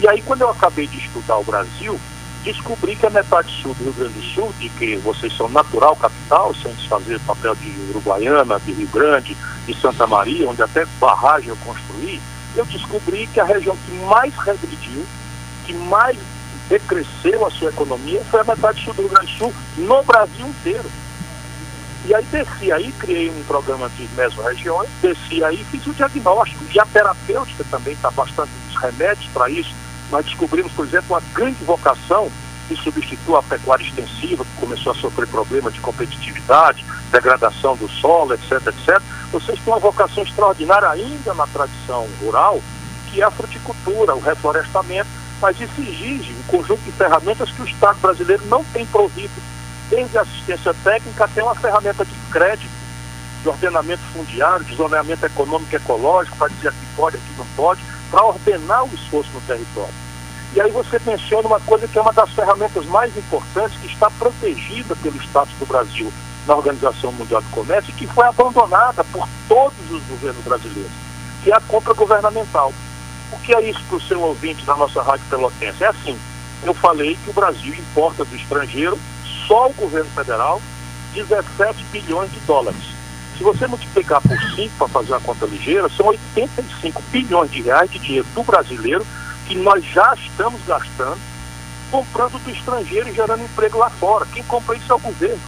E 0.00 0.06
aí, 0.06 0.22
quando 0.22 0.42
eu 0.42 0.50
acabei 0.50 0.86
de 0.86 0.98
estudar 0.98 1.38
o 1.38 1.44
Brasil, 1.44 1.98
descobri 2.52 2.96
que 2.96 3.04
a 3.04 3.10
metade 3.10 3.50
sul 3.60 3.74
do 3.74 3.84
Rio 3.84 3.92
Grande 3.92 4.14
do 4.14 4.22
Sul, 4.22 4.54
de 4.58 4.70
que 4.70 4.96
vocês 4.96 5.36
são 5.36 5.48
natural 5.50 5.94
capital, 5.96 6.54
sem 6.54 6.72
desfazer 6.72 7.20
papel 7.20 7.54
de 7.56 7.70
Uruguaiana, 7.90 8.58
de 8.60 8.72
Rio 8.72 8.88
Grande, 8.88 9.36
de 9.66 9.78
Santa 9.78 10.06
Maria, 10.06 10.48
onde 10.48 10.62
até 10.62 10.86
barragem 10.98 11.50
eu 11.50 11.56
construí, 11.56 12.20
eu 12.56 12.64
descobri 12.64 13.26
que 13.26 13.38
a 13.38 13.44
região 13.44 13.76
que 13.76 13.92
mais 14.06 14.34
regrediu, 14.36 15.04
que 15.66 15.74
mais 15.74 16.16
decresceu 16.70 17.46
a 17.46 17.50
sua 17.50 17.68
economia, 17.68 18.22
foi 18.30 18.40
a 18.40 18.44
metade 18.44 18.82
sul 18.82 18.94
do 18.94 19.02
Rio 19.02 19.10
Grande 19.10 19.32
do 19.32 19.38
Sul, 19.38 19.54
no 19.76 20.02
Brasil 20.02 20.46
inteiro. 20.46 20.90
E 22.06 22.14
aí 22.14 22.24
desci 22.30 22.72
aí, 22.72 22.90
criei 22.92 23.28
um 23.28 23.44
programa 23.44 23.90
de 23.90 24.08
mesorregiões, 24.16 24.88
desci 25.02 25.44
aí, 25.44 25.62
fiz 25.70 25.86
o 25.86 25.92
diagnóstico. 25.92 26.64
E 26.72 26.80
a 26.80 26.86
terapêutica 26.86 27.64
também 27.70 27.92
está 27.92 28.10
bastante 28.10 28.50
dos 28.66 28.80
remédios 28.80 29.26
para 29.34 29.50
isso. 29.50 29.74
Nós 30.10 30.24
descobrimos, 30.24 30.72
por 30.72 30.86
exemplo, 30.86 31.14
uma 31.14 31.22
grande 31.34 31.62
vocação 31.64 32.30
que 32.68 32.76
substitui 32.76 33.34
a 33.34 33.42
pecuária 33.42 33.82
extensiva, 33.82 34.44
que 34.44 34.60
começou 34.60 34.92
a 34.92 34.94
sofrer 34.94 35.26
problemas 35.26 35.72
de 35.72 35.80
competitividade, 35.80 36.84
degradação 37.10 37.76
do 37.76 37.88
solo, 37.88 38.34
etc, 38.34 38.52
etc. 38.66 39.00
Vocês 39.32 39.58
têm 39.60 39.72
uma 39.72 39.78
vocação 39.78 40.22
extraordinária 40.22 40.88
ainda 40.88 41.32
na 41.34 41.46
tradição 41.46 42.06
rural, 42.20 42.60
que 43.10 43.22
é 43.22 43.24
a 43.24 43.30
fruticultura, 43.30 44.14
o 44.14 44.20
reflorestamento, 44.20 45.08
mas 45.40 45.58
isso 45.58 45.80
exige 45.80 46.32
um 46.32 46.42
conjunto 46.42 46.82
de 46.82 46.92
ferramentas 46.92 47.50
que 47.50 47.62
o 47.62 47.64
Estado 47.64 47.98
brasileiro 48.00 48.44
não 48.46 48.62
tem 48.64 48.84
provido 48.84 49.32
desde 49.88 50.18
assistência 50.18 50.74
técnica 50.84 51.24
até 51.24 51.42
uma 51.42 51.54
ferramenta 51.54 52.04
de 52.04 52.14
crédito, 52.30 52.70
de 53.42 53.48
ordenamento 53.48 54.02
fundiário, 54.12 54.64
de 54.64 54.74
zoneamento 54.74 55.24
econômico 55.24 55.72
e 55.72 55.76
ecológico, 55.76 56.36
para 56.36 56.48
dizer 56.48 56.68
aqui 56.68 56.86
pode, 56.96 57.16
aqui 57.16 57.34
não 57.38 57.46
pode, 57.56 57.80
para 58.10 58.24
ordenar 58.24 58.84
o 58.84 58.94
esforço 58.94 59.30
no 59.32 59.40
território. 59.42 59.94
E 60.54 60.60
aí 60.60 60.70
você 60.70 60.98
menciona 61.04 61.46
uma 61.46 61.60
coisa 61.60 61.86
que 61.86 61.98
é 61.98 62.02
uma 62.02 62.12
das 62.12 62.30
ferramentas 62.30 62.84
mais 62.86 63.14
importantes, 63.16 63.78
que 63.78 63.86
está 63.86 64.10
protegida 64.10 64.96
pelo 64.96 65.20
status 65.22 65.52
do 65.58 65.66
Brasil 65.66 66.12
na 66.46 66.56
Organização 66.56 67.12
Mundial 67.12 67.42
do 67.42 67.50
Comércio 67.50 67.90
e 67.90 67.94
que 67.94 68.06
foi 68.06 68.26
abandonada 68.26 69.04
por 69.04 69.28
todos 69.46 69.90
os 69.90 70.02
governos 70.04 70.42
brasileiros, 70.42 70.90
que 71.44 71.52
é 71.52 71.54
a 71.54 71.60
compra 71.60 71.92
governamental. 71.92 72.72
O 73.30 73.38
que 73.40 73.54
é 73.54 73.68
isso 73.68 73.82
para 73.88 73.98
o 73.98 74.00
seu 74.00 74.20
ouvinte 74.22 74.64
da 74.64 74.74
nossa 74.74 75.02
Rádio 75.02 75.26
Pelotense? 75.28 75.84
É 75.84 75.88
assim, 75.88 76.18
eu 76.62 76.72
falei 76.72 77.16
que 77.22 77.30
o 77.30 77.34
Brasil 77.34 77.74
importa 77.74 78.24
do 78.24 78.34
estrangeiro 78.34 78.98
só 79.46 79.68
o 79.68 79.74
governo 79.74 80.10
federal 80.10 80.60
17 81.14 81.84
bilhões 81.92 82.30
de 82.32 82.40
dólares. 82.40 82.97
Se 83.38 83.44
você 83.44 83.68
multiplicar 83.68 84.20
por 84.20 84.36
5 84.36 84.74
para 84.76 84.88
fazer 84.88 85.12
uma 85.12 85.20
conta 85.20 85.46
ligeira, 85.46 85.88
são 85.88 86.06
85 86.06 87.00
bilhões 87.12 87.50
de 87.50 87.62
reais 87.62 87.88
de 87.88 88.00
dinheiro 88.00 88.26
do 88.34 88.42
brasileiro 88.42 89.06
que 89.46 89.54
nós 89.54 89.82
já 89.84 90.12
estamos 90.14 90.60
gastando 90.66 91.18
comprando 91.90 92.38
do 92.42 92.50
estrangeiro 92.50 93.08
e 93.08 93.14
gerando 93.14 93.42
emprego 93.42 93.78
lá 93.78 93.90
fora. 93.90 94.26
Quem 94.26 94.42
compra 94.44 94.76
isso 94.76 94.92
é 94.92 94.94
o 94.94 94.98
governo. 94.98 95.40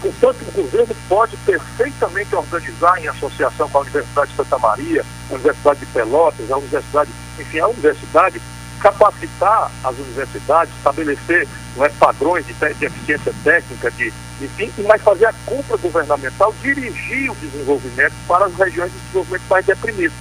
Portanto, 0.00 0.36
o 0.48 0.52
governo 0.52 0.96
pode 1.08 1.36
perfeitamente 1.38 2.34
organizar 2.34 3.00
em 3.00 3.06
associação 3.06 3.68
com 3.68 3.78
a 3.78 3.80
Universidade 3.82 4.30
de 4.30 4.36
Santa 4.36 4.58
Maria, 4.58 5.04
a 5.30 5.34
Universidade 5.34 5.80
de 5.80 5.86
Pelotas, 5.86 6.50
a 6.50 6.56
Universidade, 6.56 7.10
enfim, 7.38 7.58
a 7.60 7.68
universidade 7.68 8.42
capacitar 8.80 9.70
as 9.84 9.96
universidades, 9.96 10.74
estabelecer 10.76 11.46
é, 11.78 11.88
padrões 11.90 12.44
de, 12.44 12.52
de 12.52 12.84
eficiência 12.84 13.32
técnica, 13.44 13.92
de, 13.92 14.12
enfim, 14.42 14.72
mas 14.86 15.02
fazer 15.02 15.26
a 15.26 15.34
compra 15.46 15.76
governamental, 15.76 16.54
dirigir 16.62 17.30
o 17.30 17.34
desenvolvimento 17.36 18.14
para 18.26 18.46
as 18.46 18.54
regiões 18.54 18.92
de 18.92 18.98
desenvolvimento 18.98 19.42
mais 19.48 19.66
deprimidas. 19.66 20.12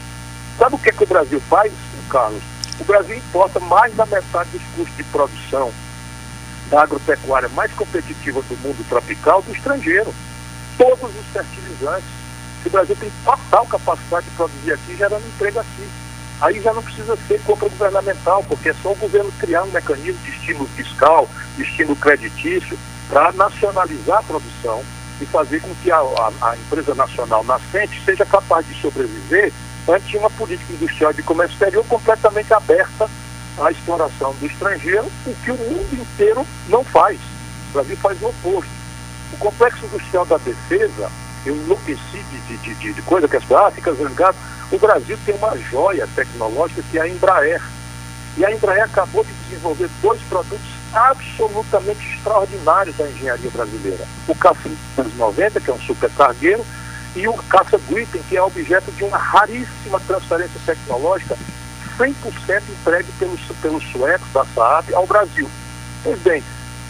Sabe 0.57 0.75
o 0.75 0.79
que, 0.79 0.89
é 0.89 0.93
que 0.93 1.03
o 1.03 1.07
Brasil 1.07 1.41
faz, 1.49 1.71
Carlos? 2.09 2.43
O 2.79 2.83
Brasil 2.83 3.15
importa 3.15 3.59
mais 3.59 3.95
da 3.95 4.05
metade 4.05 4.49
dos 4.51 4.61
custos 4.75 4.97
de 4.97 5.03
produção 5.05 5.71
da 6.69 6.83
agropecuária 6.83 7.49
mais 7.49 7.71
competitiva 7.73 8.41
do 8.41 8.57
mundo 8.57 8.85
tropical 8.87 9.41
do 9.41 9.51
estrangeiro. 9.51 10.13
Todos 10.77 11.15
os 11.15 11.25
fertilizantes. 11.33 12.09
O 12.65 12.69
Brasil 12.69 12.95
tem 12.99 13.11
total 13.25 13.65
capacidade 13.65 14.25
de 14.25 14.35
produzir 14.35 14.73
aqui, 14.73 14.95
gerando 14.95 15.25
emprego 15.25 15.59
aqui 15.59 15.89
aí 16.41 16.59
já 16.59 16.73
não 16.73 16.81
precisa 16.81 17.15
ser 17.27 17.39
compra 17.41 17.69
governamental, 17.69 18.43
porque 18.43 18.69
é 18.69 18.73
só 18.81 18.91
o 18.91 18.95
governo 18.95 19.31
criar 19.39 19.63
um 19.63 19.71
mecanismo 19.71 20.19
de 20.23 20.31
estímulo 20.31 20.67
fiscal, 20.69 21.29
de 21.55 21.61
estímulo 21.61 21.95
creditício, 21.95 22.77
para 23.11 23.33
nacionalizar 23.33 24.19
a 24.19 24.23
produção 24.23 24.81
e 25.19 25.25
fazer 25.25 25.61
com 25.61 25.75
que 25.83 25.91
a, 25.91 25.97
a, 25.97 26.31
a, 26.41 26.55
empresa 26.55 26.95
nacional 26.95 27.43
nascente 27.43 28.01
seja 28.05 28.25
capaz 28.25 28.65
de 28.65 28.73
sobreviver 28.81 29.51
ante 29.87 30.15
uma 30.15 30.29
política 30.29 30.71
industrial 30.71 31.11
de 31.11 31.21
comércio 31.21 31.53
exterior 31.53 31.85
completamente 31.87 32.53
aberta 32.53 33.09
à 33.59 33.69
exploração 33.69 34.33
do 34.39 34.45
estrangeiro, 34.45 35.05
o 35.27 35.35
que 35.43 35.51
o 35.51 35.57
mundo 35.57 35.93
inteiro 35.93 36.47
não 36.69 36.85
faz. 36.85 37.19
O 37.69 37.73
Brasil 37.73 37.97
faz 37.97 38.21
o 38.21 38.27
oposto. 38.27 38.71
O 39.33 39.37
complexo 39.37 39.85
industrial 39.85 40.25
da 40.25 40.37
defesa, 40.37 41.11
eu 41.45 41.55
enlouqueci 41.55 42.23
de, 42.47 42.57
de, 42.57 42.75
de, 42.75 42.93
de 42.93 43.01
coisa 43.01 43.27
que 43.27 43.35
as 43.35 43.43
pessoas 43.43 43.67
ah, 43.67 43.71
fica 43.71 43.93
zangado. 43.93 44.37
O 44.71 44.79
Brasil 44.79 45.19
tem 45.25 45.35
uma 45.35 45.57
joia 45.57 46.07
tecnológica 46.15 46.81
que 46.89 46.97
é 46.97 47.01
a 47.01 47.09
Embraer. 47.09 47.61
E 48.37 48.45
a 48.45 48.51
Embraer 48.51 48.85
acabou 48.85 49.23
de 49.25 49.33
desenvolver 49.33 49.89
dois 50.01 50.21
produtos 50.23 50.80
absolutamente 50.93 52.15
extraordinários 52.15 52.95
da 52.97 53.09
engenharia 53.09 53.49
brasileira. 53.51 54.05
O 54.27 54.35
Caça 54.35 54.69
90, 55.15 55.59
que 55.59 55.69
é 55.69 55.73
um 55.73 55.79
supercargueiro, 55.79 56.65
e 57.15 57.27
o 57.27 57.33
Caça 57.33 57.79
Gripen, 57.89 58.21
que 58.29 58.37
é 58.37 58.41
objeto 58.41 58.91
de 58.91 59.03
uma 59.03 59.17
raríssima 59.17 59.99
transferência 60.01 60.59
tecnológica 60.65 61.37
100% 61.97 62.13
entregue 62.69 63.11
pelos, 63.19 63.41
pelos 63.61 63.83
suecos 63.91 64.27
da 64.33 64.45
Saab 64.45 64.93
ao 64.93 65.05
Brasil. 65.05 65.49
Pois 66.03 66.19
bem, 66.21 66.43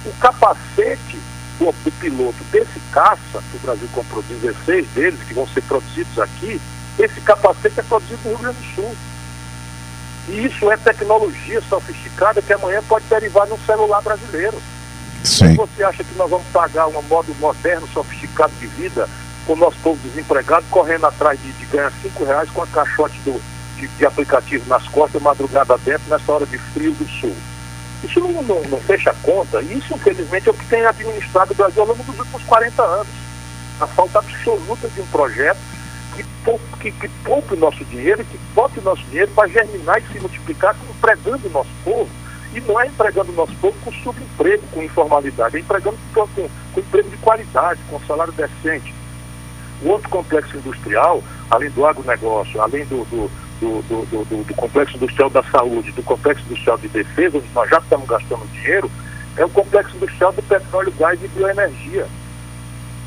o 0.05 0.13
capacete 0.19 1.19
do, 1.59 1.71
do 1.83 1.91
piloto 1.99 2.43
desse 2.51 2.79
caça, 2.91 3.43
que 3.51 3.57
o 3.57 3.59
Brasil 3.59 3.89
comprou 3.93 4.23
16 4.23 4.87
deles, 4.89 5.19
que 5.27 5.33
vão 5.33 5.47
ser 5.47 5.61
produzidos 5.63 6.17
aqui, 6.19 6.61
esse 6.99 7.19
capacete 7.21 7.79
é 7.79 7.83
produzido 7.83 8.19
no 8.23 8.29
Rio 8.29 8.39
Grande 8.39 8.57
do 8.59 8.75
Sul. 8.75 8.95
E 10.27 10.45
isso 10.45 10.71
é 10.71 10.77
tecnologia 10.77 11.61
sofisticada 11.61 12.41
que 12.41 12.53
amanhã 12.53 12.81
pode 12.87 13.05
derivar 13.05 13.47
num 13.47 13.57
celular 13.59 14.01
brasileiro. 14.01 14.61
Sim. 15.23 15.45
Então 15.45 15.65
você 15.65 15.83
acha 15.83 16.03
que 16.03 16.15
nós 16.15 16.29
vamos 16.29 16.47
pagar 16.47 16.87
um 16.87 17.01
modo 17.03 17.33
moderno, 17.39 17.87
sofisticado 17.87 18.53
de 18.59 18.67
vida, 18.67 19.07
com 19.45 19.53
o 19.53 19.57
nosso 19.57 19.77
povo 19.77 19.99
desempregado, 20.03 20.65
correndo 20.69 21.05
atrás 21.05 21.39
de, 21.41 21.51
de 21.53 21.65
ganhar 21.65 21.91
cinco 22.01 22.23
reais 22.23 22.49
com 22.49 22.61
a 22.61 22.67
caixote 22.67 23.19
do, 23.19 23.41
de, 23.77 23.87
de, 23.87 24.05
aplicativo 24.05 24.67
nas 24.67 24.87
costas, 24.87 25.21
madrugada 25.21 25.77
dentro, 25.79 26.09
nessa 26.09 26.31
hora 26.31 26.45
de 26.45 26.57
frio 26.57 26.91
do 26.93 27.07
sul? 27.19 27.35
Isso 28.03 28.19
não, 28.19 28.41
não, 28.43 28.61
não 28.63 28.79
fecha 28.79 29.15
conta. 29.21 29.61
E 29.61 29.77
isso, 29.77 29.93
infelizmente, 29.93 30.47
é 30.47 30.51
o 30.51 30.55
que 30.55 30.65
tem 30.65 30.85
administrado 30.85 31.53
o 31.53 31.55
Brasil 31.55 31.81
ao 31.81 31.87
longo 31.87 32.03
dos 32.03 32.17
últimos 32.17 32.43
40 32.43 32.81
anos. 32.81 33.07
A 33.79 33.87
falta 33.87 34.19
absoluta 34.19 34.87
de 34.87 35.01
um 35.01 35.05
projeto 35.07 35.59
que 36.21 36.29
poupe, 36.43 36.63
que, 36.79 36.91
que 36.91 37.07
poupe 37.23 37.53
o 37.53 37.57
nosso 37.57 37.83
dinheiro, 37.85 38.23
que 38.23 38.37
bote 38.53 38.79
o 38.79 38.83
nosso 38.83 39.03
dinheiro 39.03 39.31
para 39.31 39.47
germinar 39.47 39.99
e 39.99 40.13
se 40.13 40.19
multiplicar 40.19 40.75
empregando 40.89 41.47
o 41.47 41.51
nosso 41.51 41.69
povo. 41.83 42.09
E 42.53 42.59
não 42.61 42.79
é 42.79 42.87
empregando 42.87 43.31
o 43.31 43.35
nosso 43.35 43.53
povo 43.55 43.75
com 43.83 43.91
subemprego, 43.91 44.63
com 44.71 44.83
informalidade, 44.83 45.57
é 45.57 45.59
empregando 45.59 45.97
com, 46.13 46.27
com, 46.27 46.49
com 46.73 46.79
emprego 46.79 47.09
de 47.09 47.17
qualidade, 47.17 47.79
com 47.89 47.99
salário 48.01 48.33
decente. 48.33 48.93
O 49.81 49.89
outro 49.89 50.09
complexo 50.09 50.57
industrial, 50.57 51.23
além 51.49 51.69
do 51.71 51.85
agronegócio, 51.85 52.61
além 52.61 52.85
do, 52.85 53.05
do, 53.05 53.31
do, 53.59 53.81
do, 53.81 54.43
do, 54.43 54.53
complexo 54.55 54.97
industrial 54.97 55.29
da 55.29 55.43
saúde, 55.43 55.91
do 55.91 56.03
complexo 56.03 56.43
industrial 56.45 56.77
de 56.77 56.89
defesa, 56.89 57.37
onde 57.37 57.47
nós 57.53 57.69
já 57.69 57.79
estamos 57.79 58.07
gastando 58.07 58.51
dinheiro, 58.51 58.91
é 59.37 59.45
o 59.45 59.49
complexo 59.49 59.95
industrial 59.95 60.33
do 60.33 60.43
petróleo, 60.43 60.93
gás 60.99 61.19
e 61.23 61.27
bioenergia 61.29 62.05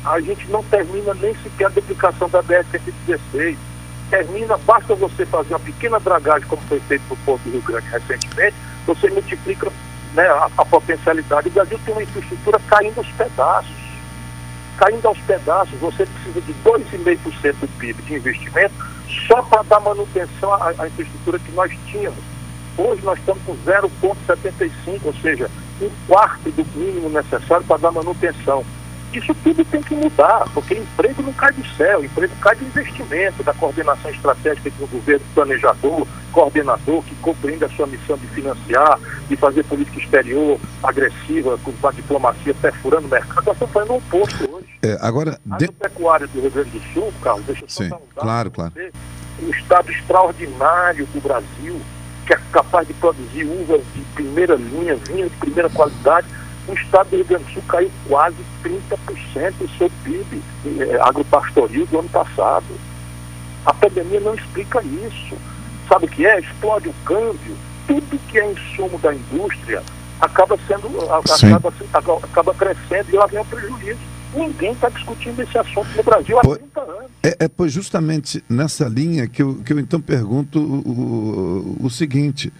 a 0.05 0.19
gente 0.21 0.47
não 0.49 0.63
termina 0.63 1.13
nem 1.15 1.35
sequer 1.35 1.65
a 1.65 1.69
duplicação 1.69 2.29
da 2.29 2.43
BR-116. 2.43 3.57
Termina, 4.09 4.55
basta 4.59 4.93
você 4.93 5.25
fazer 5.25 5.53
uma 5.53 5.59
pequena 5.59 5.99
dragagem, 5.99 6.47
como 6.47 6.61
foi 6.63 6.79
feito 6.81 7.03
no 7.09 7.15
Porto 7.17 7.43
do 7.43 7.51
Rio 7.51 7.61
Grande 7.63 7.87
recentemente, 7.89 8.55
você 8.85 9.09
multiplica 9.09 9.71
né, 10.13 10.27
a, 10.27 10.49
a, 10.57 10.65
potencialidade. 10.65 11.47
O 11.47 11.51
Brasil 11.51 11.79
tem 11.83 11.93
uma 11.93 12.03
infraestrutura 12.03 12.59
caindo 12.67 12.99
aos 12.99 13.07
pedaços. 13.07 13.85
Caindo 14.77 15.07
aos 15.07 15.17
pedaços, 15.19 15.79
você 15.79 16.05
precisa 16.05 16.41
de 16.41 16.53
2,5% 16.63 17.55
do 17.61 17.67
PIB 17.79 18.01
de 18.03 18.15
investimento 18.15 18.73
só 19.27 19.41
para 19.41 19.63
dar 19.63 19.79
manutenção 19.79 20.53
à, 20.53 20.69
à 20.77 20.87
infraestrutura 20.87 21.39
que 21.39 21.51
nós 21.53 21.71
tínhamos. 21.87 22.19
Hoje 22.77 23.01
nós 23.03 23.17
estamos 23.17 23.41
com 23.43 23.55
0,75, 23.55 24.99
ou 25.05 25.13
seja, 25.15 25.49
um 25.81 25.89
quarto 26.07 26.51
do 26.51 26.65
mínimo 26.77 27.09
necessário 27.09 27.65
para 27.65 27.77
dar 27.77 27.91
manutenção. 27.91 28.65
Isso 29.15 29.33
tudo 29.43 29.63
tem 29.63 29.81
que 29.81 29.95
mudar, 29.95 30.45
porque 30.53 30.73
emprego 30.73 31.21
não 31.21 31.31
cai 31.31 31.53
do 31.53 31.65
céu, 31.75 32.03
emprego 32.03 32.33
cai 32.41 32.55
do 32.55 32.65
investimento, 32.65 33.43
da 33.43 33.53
coordenação 33.53 34.11
estratégica 34.11 34.69
do 34.71 34.87
governo, 34.87 35.25
planejador, 35.33 36.05
coordenador, 36.33 37.01
que 37.03 37.15
compreende 37.15 37.63
a 37.63 37.69
sua 37.69 37.87
missão 37.87 38.17
de 38.17 38.27
financiar, 38.27 38.99
de 39.29 39.35
fazer 39.37 39.63
política 39.63 39.99
exterior 39.99 40.59
agressiva, 40.83 41.57
com 41.57 41.87
a 41.87 41.91
diplomacia 41.91 42.53
perfurando 42.53 43.07
o 43.07 43.09
mercado. 43.09 43.45
Nós 43.45 43.55
estamos 43.55 43.73
fazendo 43.73 43.93
um 43.93 43.97
oposto 43.97 44.55
hoje. 44.55 44.67
É, 44.83 44.97
agora, 44.99 45.39
a 45.49 45.57
de... 45.57 45.67
pecuária 45.71 46.27
do 46.27 46.41
Rio 46.41 46.51
Grande 46.51 46.71
do 46.71 46.93
Sul, 46.93 47.13
Carlos, 47.21 47.45
deixa 47.45 47.63
eu 47.63 47.69
só 47.69 47.83
Sim, 47.83 47.89
dar 47.89 47.95
um 47.95 47.99
dado 47.99 48.21
claro, 48.21 48.51
claro. 48.51 48.73
Você, 48.73 48.91
um 49.41 49.49
estado 49.49 49.91
extraordinário 49.91 51.05
do 51.07 51.21
Brasil, 51.21 51.81
que 52.27 52.33
é 52.33 52.39
capaz 52.51 52.87
de 52.87 52.93
produzir 52.95 53.45
uvas 53.45 53.81
de 53.93 54.01
primeira 54.13 54.55
linha, 54.55 54.95
vinhos 54.95 55.31
de 55.31 55.37
primeira 55.37 55.69
qualidade, 55.69 56.27
o 56.67 56.73
estado 56.73 57.09
do 57.09 57.15
Rio 57.17 57.25
Grande 57.25 57.43
do 57.45 57.51
Sul 57.51 57.63
caiu 57.67 57.91
quase 58.07 58.37
30% 58.63 59.53
do 59.59 59.69
seu 59.77 59.89
PIB 60.03 60.41
eh, 60.79 60.99
agropastoril 61.01 61.85
do 61.85 61.99
ano 61.99 62.09
passado. 62.09 62.65
A 63.65 63.73
pandemia 63.73 64.19
não 64.19 64.33
explica 64.33 64.81
isso. 64.83 65.37
Sabe 65.87 66.05
o 66.05 66.09
que 66.09 66.25
é? 66.25 66.39
Explode 66.39 66.89
o 66.89 66.93
câmbio. 67.05 67.55
Tudo 67.87 68.19
que 68.27 68.39
é 68.39 68.51
insumo 68.51 68.97
da 68.97 69.13
indústria 69.13 69.83
acaba 70.19 70.57
sendo 70.67 70.87
acaba, 71.11 72.17
acaba 72.23 72.53
crescendo 72.53 73.09
e 73.11 73.15
lá 73.15 73.27
vem 73.27 73.39
o 73.39 73.45
prejuízo. 73.45 73.99
Ninguém 74.33 74.71
está 74.71 74.89
discutindo 74.89 75.41
esse 75.41 75.57
assunto 75.57 75.87
no 75.95 76.03
Brasil 76.03 76.37
há 76.37 76.41
pois, 76.41 76.57
30 76.57 76.81
anos. 76.81 77.11
É, 77.23 77.45
é 77.45 77.47
pois 77.47 77.71
justamente 77.71 78.43
nessa 78.49 78.87
linha 78.87 79.27
que 79.27 79.41
eu, 79.41 79.55
que 79.63 79.71
eu 79.71 79.79
então 79.79 80.01
pergunto 80.01 80.59
o, 80.59 81.77
o, 81.81 81.85
o 81.85 81.89
seguinte. 81.89 82.51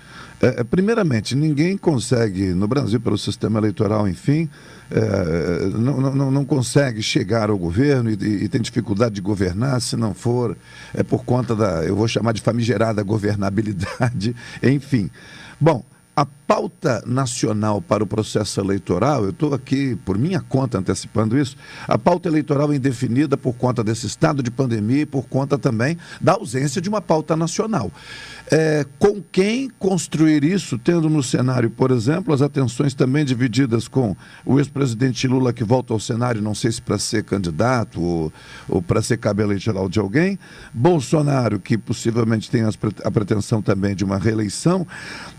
É, 0.41 0.61
é, 0.61 0.63
primeiramente, 0.63 1.35
ninguém 1.35 1.77
consegue, 1.77 2.53
no 2.53 2.67
Brasil, 2.67 2.99
pelo 2.99 3.17
sistema 3.17 3.59
eleitoral, 3.59 4.07
enfim, 4.07 4.49
é, 4.91 5.65
não, 5.77 5.99
não, 6.13 6.31
não 6.31 6.45
consegue 6.45 7.01
chegar 7.01 7.49
ao 7.49 7.57
governo 7.57 8.09
e, 8.09 8.43
e, 8.43 8.49
tem 8.49 8.61
dificuldade 8.61 9.15
de 9.15 9.21
governar 9.21 9.81
se 9.81 9.95
não 9.95 10.13
for 10.13 10.55
é 10.93 11.01
por 11.01 11.25
conta 11.25 11.55
da, 11.55 11.83
eu 11.83 11.95
vou 11.95 12.07
chamar 12.07 12.33
de 12.33 12.41
famigerada 12.41 13.01
governabilidade, 13.01 14.35
enfim. 14.61 15.09
Bom, 15.59 15.83
a 16.15 16.25
pauta 16.25 17.03
nacional 17.05 17.81
para 17.81 18.03
o 18.03 18.07
processo 18.07 18.61
eleitoral, 18.61 19.25
eu 19.25 19.31
estou 19.31 19.53
aqui 19.53 19.97
por 20.05 20.17
minha 20.17 20.39
conta 20.39 20.77
antecipando 20.77 21.37
isso, 21.37 21.57
a 21.87 21.97
pauta 21.97 22.29
eleitoral 22.29 22.71
é 22.71 22.77
indefinida 22.77 23.35
por 23.35 23.53
conta 23.55 23.83
desse 23.83 24.05
estado 24.05 24.41
de 24.41 24.49
pandemia 24.49 25.01
e 25.01 25.05
por 25.05 25.27
conta 25.27 25.57
também 25.57 25.97
da 26.21 26.33
ausência 26.33 26.81
de 26.81 26.87
uma 26.87 27.01
pauta 27.01 27.35
nacional. 27.35 27.91
É, 28.49 28.85
com 28.99 29.21
quem 29.21 29.69
construir 29.79 30.43
isso, 30.43 30.77
tendo 30.77 31.09
no 31.09 31.23
cenário, 31.23 31.69
por 31.69 31.91
exemplo, 31.91 32.33
as 32.33 32.41
atenções 32.41 32.93
também 32.93 33.25
divididas 33.25 33.87
com 33.87 34.15
o 34.45 34.59
ex-presidente 34.59 35.27
Lula 35.27 35.51
que 35.51 35.63
volta 35.63 35.93
ao 35.93 35.99
cenário, 35.99 36.41
não 36.41 36.55
sei 36.55 36.71
se 36.71 36.81
para 36.81 36.99
ser 36.99 37.23
candidato 37.23 38.01
ou, 38.01 38.31
ou 38.69 38.81
para 38.81 39.01
ser 39.01 39.17
cabelo 39.17 39.51
eleitoral 39.51 39.89
de 39.89 39.99
alguém, 39.99 40.39
Bolsonaro, 40.73 41.59
que 41.59 41.77
possivelmente 41.77 42.49
tem 42.49 42.61
a 43.03 43.11
pretensão 43.11 43.61
também 43.61 43.95
de 43.95 44.05
uma 44.05 44.19
reeleição, 44.19 44.87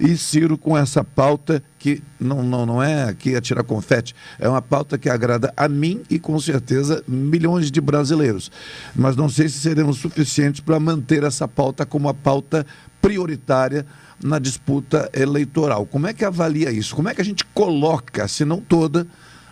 e 0.00 0.16
Ciro 0.16 0.58
com 0.66 0.76
essa 0.76 1.04
pauta 1.04 1.62
que 1.78 2.02
não, 2.18 2.42
não, 2.42 2.66
não 2.66 2.82
é 2.82 3.04
aqui 3.04 3.36
atirar 3.36 3.62
confete, 3.62 4.16
é 4.36 4.48
uma 4.48 4.60
pauta 4.60 4.98
que 4.98 5.08
agrada 5.08 5.54
a 5.56 5.68
mim 5.68 6.02
e 6.10 6.18
com 6.18 6.36
certeza 6.40 7.04
milhões 7.06 7.70
de 7.70 7.80
brasileiros. 7.80 8.50
Mas 8.92 9.14
não 9.14 9.28
sei 9.28 9.48
se 9.48 9.60
seremos 9.60 9.98
suficientes 9.98 10.60
para 10.60 10.80
manter 10.80 11.22
essa 11.22 11.46
pauta 11.46 11.86
como 11.86 12.08
a 12.08 12.14
pauta 12.14 12.66
prioritária 13.00 13.86
na 14.20 14.40
disputa 14.40 15.08
eleitoral. 15.14 15.86
Como 15.86 16.08
é 16.08 16.12
que 16.12 16.24
avalia 16.24 16.72
isso? 16.72 16.96
Como 16.96 17.08
é 17.08 17.14
que 17.14 17.20
a 17.20 17.24
gente 17.24 17.44
coloca, 17.44 18.26
se 18.26 18.44
não 18.44 18.60
toda, 18.60 19.06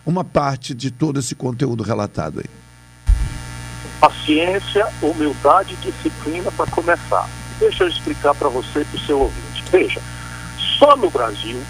uma 0.05 0.25
parte 0.25 0.75
de 0.75 0.91
todo 0.91 1.21
esse 1.21 1.37
conteúdo 1.37 1.85
relatado 1.85 2.41
aí? 2.41 2.51
Paciência, 4.01 4.89
humildade 5.01 5.75
e 5.75 5.93
disciplina 5.93 6.51
para 6.51 6.69
começar. 6.73 7.31
Deixa 7.61 7.85
eu 7.85 7.89
explicar 7.89 8.35
para 8.35 8.49
você 8.49 8.81
e 8.81 8.85
para 8.85 8.97
o 8.97 9.07
seu 9.07 9.21
ouvinte. 9.21 9.65
Veja, 9.71 10.03
só 10.79 10.97
no 10.97 11.11
Brasil, 11.11 11.61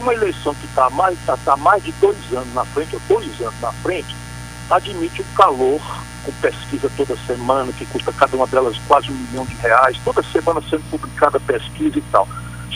uma 0.00 0.14
eleição 0.14 0.54
que 0.54 0.66
está 0.66 0.88
mais, 0.90 1.18
tá, 1.26 1.36
tá 1.44 1.56
mais 1.56 1.82
de 1.82 1.92
dois 1.92 2.16
anos 2.32 2.52
na 2.54 2.64
frente, 2.64 2.94
ou 2.94 3.02
dois 3.08 3.40
anos 3.40 3.60
na 3.60 3.72
frente, 3.72 4.16
admite 4.70 5.22
o 5.22 5.36
calor 5.36 5.80
com 6.24 6.32
pesquisa 6.32 6.90
toda 6.96 7.16
semana, 7.26 7.72
que 7.72 7.86
custa 7.86 8.12
cada 8.12 8.36
uma 8.36 8.46
delas 8.46 8.76
quase 8.86 9.10
um 9.10 9.14
milhão 9.14 9.44
de 9.44 9.54
reais, 9.56 9.98
toda 10.04 10.22
semana 10.22 10.62
sendo 10.68 10.82
publicada 10.90 11.40
pesquisa 11.40 11.98
e 11.98 12.02
tal. 12.12 12.28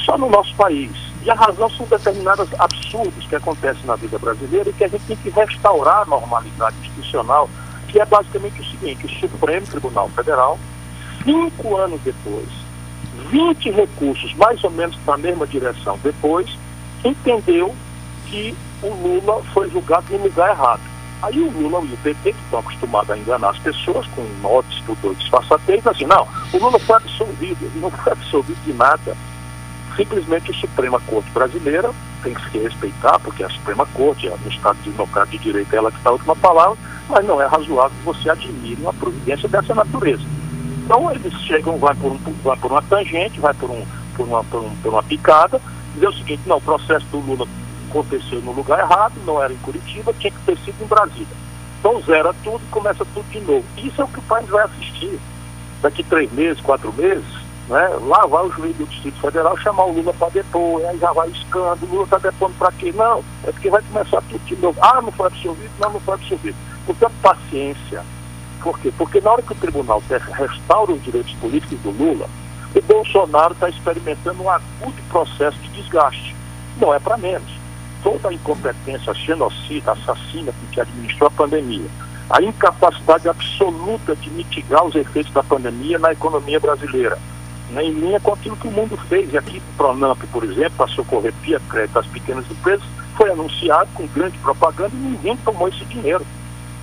Só 0.05 0.19
no 0.19 0.29
nosso 0.29 0.55
país. 0.55 0.91
E 1.23 1.31
a 1.31 1.35
razão 1.35 1.71
são 1.71 1.87
determinados 1.87 2.49
absurdos 2.59 3.27
que 3.27 3.37
acontecem 3.37 3.85
na 3.87 3.97
vida 3.97 4.19
brasileira 4.19 4.69
e 4.69 4.73
que 4.73 4.85
a 4.85 4.89
gente 4.89 5.05
tem 5.07 5.17
que 5.17 5.31
restaurar 5.31 6.03
a 6.03 6.05
normalidade 6.05 6.77
institucional, 6.81 7.49
que 7.89 7.99
é 7.99 8.05
basicamente 8.05 8.61
o 8.61 8.65
seguinte, 8.65 9.07
o 9.07 9.21
Supremo 9.21 9.67
Tribunal 9.67 10.11
Federal, 10.11 10.59
cinco 11.25 11.77
anos 11.77 12.01
depois, 12.03 12.49
20 13.31 13.71
recursos 13.71 14.35
mais 14.35 14.63
ou 14.65 14.71
menos 14.71 14.99
na 15.07 15.17
mesma 15.17 15.47
direção 15.47 15.99
depois, 16.03 16.49
entendeu 17.05 17.75
que 18.27 18.55
o 18.83 18.89
Lula 18.89 19.43
foi 19.53 19.71
julgado 19.71 20.07
no 20.13 20.25
lugar 20.25 20.51
errado. 20.51 20.81
Aí 21.23 21.41
o 21.41 21.51
Lula 21.51 21.81
e 21.85 21.95
o 21.95 21.97
PT, 21.99 22.33
que 22.33 22.39
estão 22.45 22.59
acostumados 22.59 23.11
a 23.11 23.17
enganar 23.17 23.51
as 23.51 23.59
pessoas 23.59 24.07
com 24.09 24.23
notas, 24.43 24.75
tudo 24.85 25.15
disfarçatez, 25.17 25.87
assim, 25.87 26.05
não, 26.05 26.29
o 26.53 26.59
Lula 26.59 26.79
foi 26.79 26.97
absolvido, 26.97 27.65
ele 27.65 27.81
não 27.81 27.91
foi 27.91 28.13
absolvido 28.13 28.63
de 28.65 28.73
nada. 28.75 29.17
Simplesmente 29.97 30.51
a 30.51 30.55
Suprema 30.55 31.01
Corte 31.01 31.31
Brasileira 31.31 31.91
tem 32.23 32.35
que 32.35 32.51
se 32.51 32.59
respeitar, 32.59 33.19
porque 33.21 33.45
a 33.45 33.49
Suprema 33.49 33.87
Corte, 33.87 34.29
no 34.29 34.51
Estado 34.51 34.77
Democrático 34.85 35.39
de 35.39 35.45
Direito, 35.45 35.73
é 35.73 35.77
ela 35.77 35.91
que 35.91 35.99
está 35.99 36.11
a 36.11 36.15
última 36.15 36.35
palavra, 36.37 36.77
mas 37.09 37.25
não 37.25 37.41
é 37.41 37.47
razoável 37.47 37.97
que 37.99 38.05
você 38.05 38.29
admire 38.29 38.83
uma 38.83 38.93
providência 38.93 39.49
dessa 39.49 39.75
natureza. 39.75 40.25
Então 40.85 41.11
eles 41.11 41.33
chegam, 41.41 41.79
vai 41.79 41.95
por, 41.95 42.13
um, 42.13 42.19
vai 42.43 42.57
por 42.59 42.71
uma 42.71 42.83
tangente, 42.83 43.41
vai 43.41 43.55
por, 43.55 43.71
um, 43.71 43.83
por, 44.15 44.27
uma, 44.27 44.45
por, 44.45 44.63
um, 44.63 44.77
por 44.77 44.93
uma 44.93 45.03
picada, 45.03 45.61
dizer 45.95 46.09
o 46.09 46.13
seguinte, 46.13 46.43
não, 46.47 46.59
o 46.59 46.61
processo 46.61 47.07
do 47.07 47.19
Lula 47.21 47.47
aconteceu 47.89 48.41
no 48.43 48.53
lugar 48.53 48.81
errado, 48.81 49.15
não 49.25 49.43
era 49.43 49.53
em 49.53 49.59
Curitiba, 49.59 50.13
tinha 50.19 50.31
que 50.31 50.41
ter 50.41 50.59
sido 50.59 50.83
em 50.83 50.87
Brasília. 50.87 51.27
Então 51.81 52.01
zera 52.03 52.35
tudo 52.45 52.61
e 52.63 52.71
começa 52.71 53.05
tudo 53.15 53.25
de 53.31 53.41
novo. 53.41 53.65
Isso 53.79 54.03
é 54.03 54.05
o 54.05 54.09
que 54.09 54.19
o 54.19 54.23
país 54.23 54.49
vai 54.49 54.65
assistir. 54.65 55.19
Daqui 55.81 56.03
três 56.03 56.31
meses, 56.33 56.61
quatro 56.61 56.93
meses, 56.93 57.25
né, 57.69 57.89
lá 58.03 58.27
vai 58.27 58.45
o 58.45 58.53
juiz 58.53 58.77
do 58.77 58.87
Distrito 58.87 59.21
Federal 59.21 59.57
chamar 59.57 59.85
o 59.85 59.93
Lula 59.93 60.13
para 60.13 60.29
depor, 60.31 60.83
aí 60.87 60.99
já 60.99 61.13
vai 61.13 61.29
escândalo, 61.31 61.79
o 61.83 61.87
Lula 61.87 62.05
está 62.05 62.19
depondo 62.19 62.55
para 62.59 62.73
quê? 62.73 62.93
Não, 62.95 63.25
é 63.45 63.53
porque 63.53 63.71
vai 63.71 63.83
começar 63.83 64.21
tudo 64.23 64.45
de 64.45 64.57
novo. 64.57 64.79
Ah, 64.83 65.01
não 65.01 65.13
foi 65.13 65.29
absolvido? 65.29 65.73
Não, 65.81 65.93
não 65.93 66.01
foi 66.01 66.15
absolvido. 66.15 66.57
Portanto, 66.85 67.13
paciência. 67.23 68.05
Por 68.65 68.79
quê? 68.79 68.91
Porque 68.97 69.21
na 69.21 69.31
hora 69.31 69.43
que 69.43 69.53
o 69.53 69.57
tribunal 69.57 70.03
restaura 70.09 70.93
os 70.93 71.05
direitos 71.05 71.35
políticos 71.35 71.79
do 71.81 71.91
Lula, 71.91 72.27
o 72.75 72.81
Bolsonaro 72.81 73.53
está 73.53 73.69
experimentando 73.69 74.43
um 74.43 74.49
agudo 74.49 74.95
processo 75.11 75.59
de 75.59 75.69
desgaste. 75.69 76.35
Não 76.81 76.95
é 76.95 76.99
para 76.99 77.19
menos 77.19 77.47
toda 78.03 78.31
a 78.31 78.33
incompetência 78.33 79.13
genocida, 79.13 79.93
assassina 79.93 80.51
que 80.73 80.81
administrou 80.81 81.29
a 81.29 81.31
pandemia, 81.31 81.87
a 82.31 82.43
incapacidade 82.43 83.29
absoluta 83.29 84.17
de 84.17 84.31
mitigar 84.31 84.85
os 84.87 84.95
efeitos 84.95 85.33
da 85.35 85.43
pandemia 85.43 85.99
na 85.99 86.13
economia 86.13 86.59
brasileira, 86.59 87.19
né, 87.71 87.85
em 87.85 87.93
linha 87.93 88.19
com 88.19 88.33
aquilo 88.33 88.57
que 88.57 88.69
o 88.69 88.73
mundo 88.73 88.97
fez. 89.09 89.31
E 89.31 89.37
aqui, 89.37 89.63
Pronamp, 89.77 90.23
por 90.33 90.43
exemplo, 90.43 90.73
para 90.79 90.89
socorrer 90.89 91.35
via 91.43 91.61
crédito 91.69 91.99
às 91.99 92.07
pequenas 92.07 92.51
empresas, 92.51 92.87
foi 93.15 93.31
anunciado 93.31 93.91
com 93.95 94.07
grande 94.07 94.39
propaganda 94.39 94.95
e 94.95 94.99
ninguém 94.99 95.37
tomou 95.37 95.69
esse 95.69 95.85
dinheiro. 95.85 96.25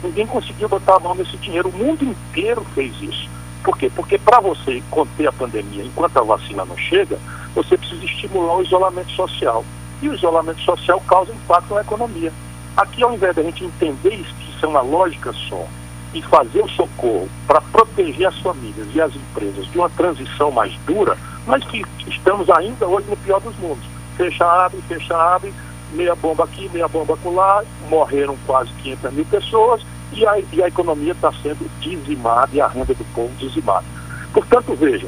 Ninguém 0.04 0.26
conseguiu 0.26 0.68
botar 0.68 0.96
a 0.96 1.00
mão 1.00 1.16
nesse 1.16 1.38
dinheiro. 1.38 1.70
O 1.70 1.78
mundo 1.78 2.04
inteiro 2.04 2.66
fez 2.74 2.94
isso. 3.02 3.30
Por 3.64 3.78
quê? 3.78 3.92
Porque 3.96 4.18
para 4.18 4.40
você 4.40 4.82
conter 4.90 5.28
a 5.28 5.32
pandemia 5.32 5.84
enquanto 5.84 6.18
a 6.18 6.24
vacina 6.24 6.66
não 6.66 6.78
chega, 6.78 7.20
você 7.54 7.78
precisa 7.78 8.04
estimular 8.06 8.58
o 8.58 8.64
isolamento 8.64 9.12
social 9.12 9.64
e 10.02 10.10
o 10.10 10.16
isolamento 10.16 10.62
social 10.62 11.00
causa 11.02 11.32
impacto 11.32 11.76
na 11.76 11.82
economia. 11.82 12.34
Aqui, 12.76 13.04
ao 13.04 13.14
invés 13.14 13.36
da 13.36 13.44
gente 13.44 13.64
entender 13.64 14.16
isso, 14.16 14.34
que 14.36 14.50
isso 14.50 14.66
é 14.66 14.70
uma 14.70 14.82
lógica 14.82 15.32
só, 15.34 15.68
e 16.14 16.22
fazer 16.24 16.62
o 16.62 16.70
socorro 16.70 17.30
para 17.48 17.62
proteger 17.62 18.28
as 18.28 18.38
famílias 18.40 18.88
e 18.94 19.02
as 19.02 19.16
empresas 19.16 19.66
de 19.72 19.78
uma 19.78 19.90
transição 19.90 20.52
mais 20.52 20.74
dura, 20.86 21.18
mas 21.46 21.64
que 21.66 21.84
estamos 22.08 22.50
ainda 22.50 22.88
hoje 22.88 23.08
no 23.10 23.18
pior 23.18 23.40
dos 23.40 23.56
mundos. 23.58 23.84
Fecha, 24.18 24.46
abre, 24.46 24.82
fecha, 24.88 25.16
abre, 25.16 25.54
meia 25.92 26.16
bomba 26.16 26.44
aqui, 26.44 26.70
meia 26.70 26.88
bomba 26.88 27.14
acolá, 27.14 27.64
morreram 27.90 28.38
quase 28.46 28.72
500 28.82 29.14
mil 29.14 29.26
pessoas 29.26 29.82
e 30.14 30.26
a, 30.26 30.40
e 30.40 30.64
a 30.64 30.68
economia 30.68 31.14
está 31.14 31.32
sendo 31.42 31.70
dizimada 31.80 32.50
e 32.54 32.62
a 32.62 32.68
renda 32.68 32.94
do 32.94 33.06
povo 33.14 33.34
dizimada. 33.38 33.86
Portanto, 34.34 34.76
veja, 34.76 35.08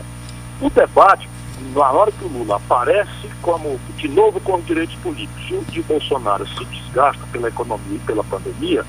o 0.61 0.69
debate 0.69 1.29
na 1.73 1.91
hora 1.91 2.11
que 2.11 2.25
o 2.25 2.27
Lula 2.27 2.57
aparece 2.57 3.29
como 3.41 3.79
de 3.97 4.07
novo 4.07 4.39
com 4.41 4.55
os 4.55 4.65
direitos 4.65 4.95
políticos 4.95 5.43
e 5.49 5.53
o 5.55 5.61
de 5.65 5.81
Bolsonaro 5.83 6.45
se 6.47 6.65
desgasta 6.65 7.25
pela 7.31 7.47
economia 7.47 7.95
e 7.95 7.99
pela 7.99 8.23
pandemia, 8.23 8.85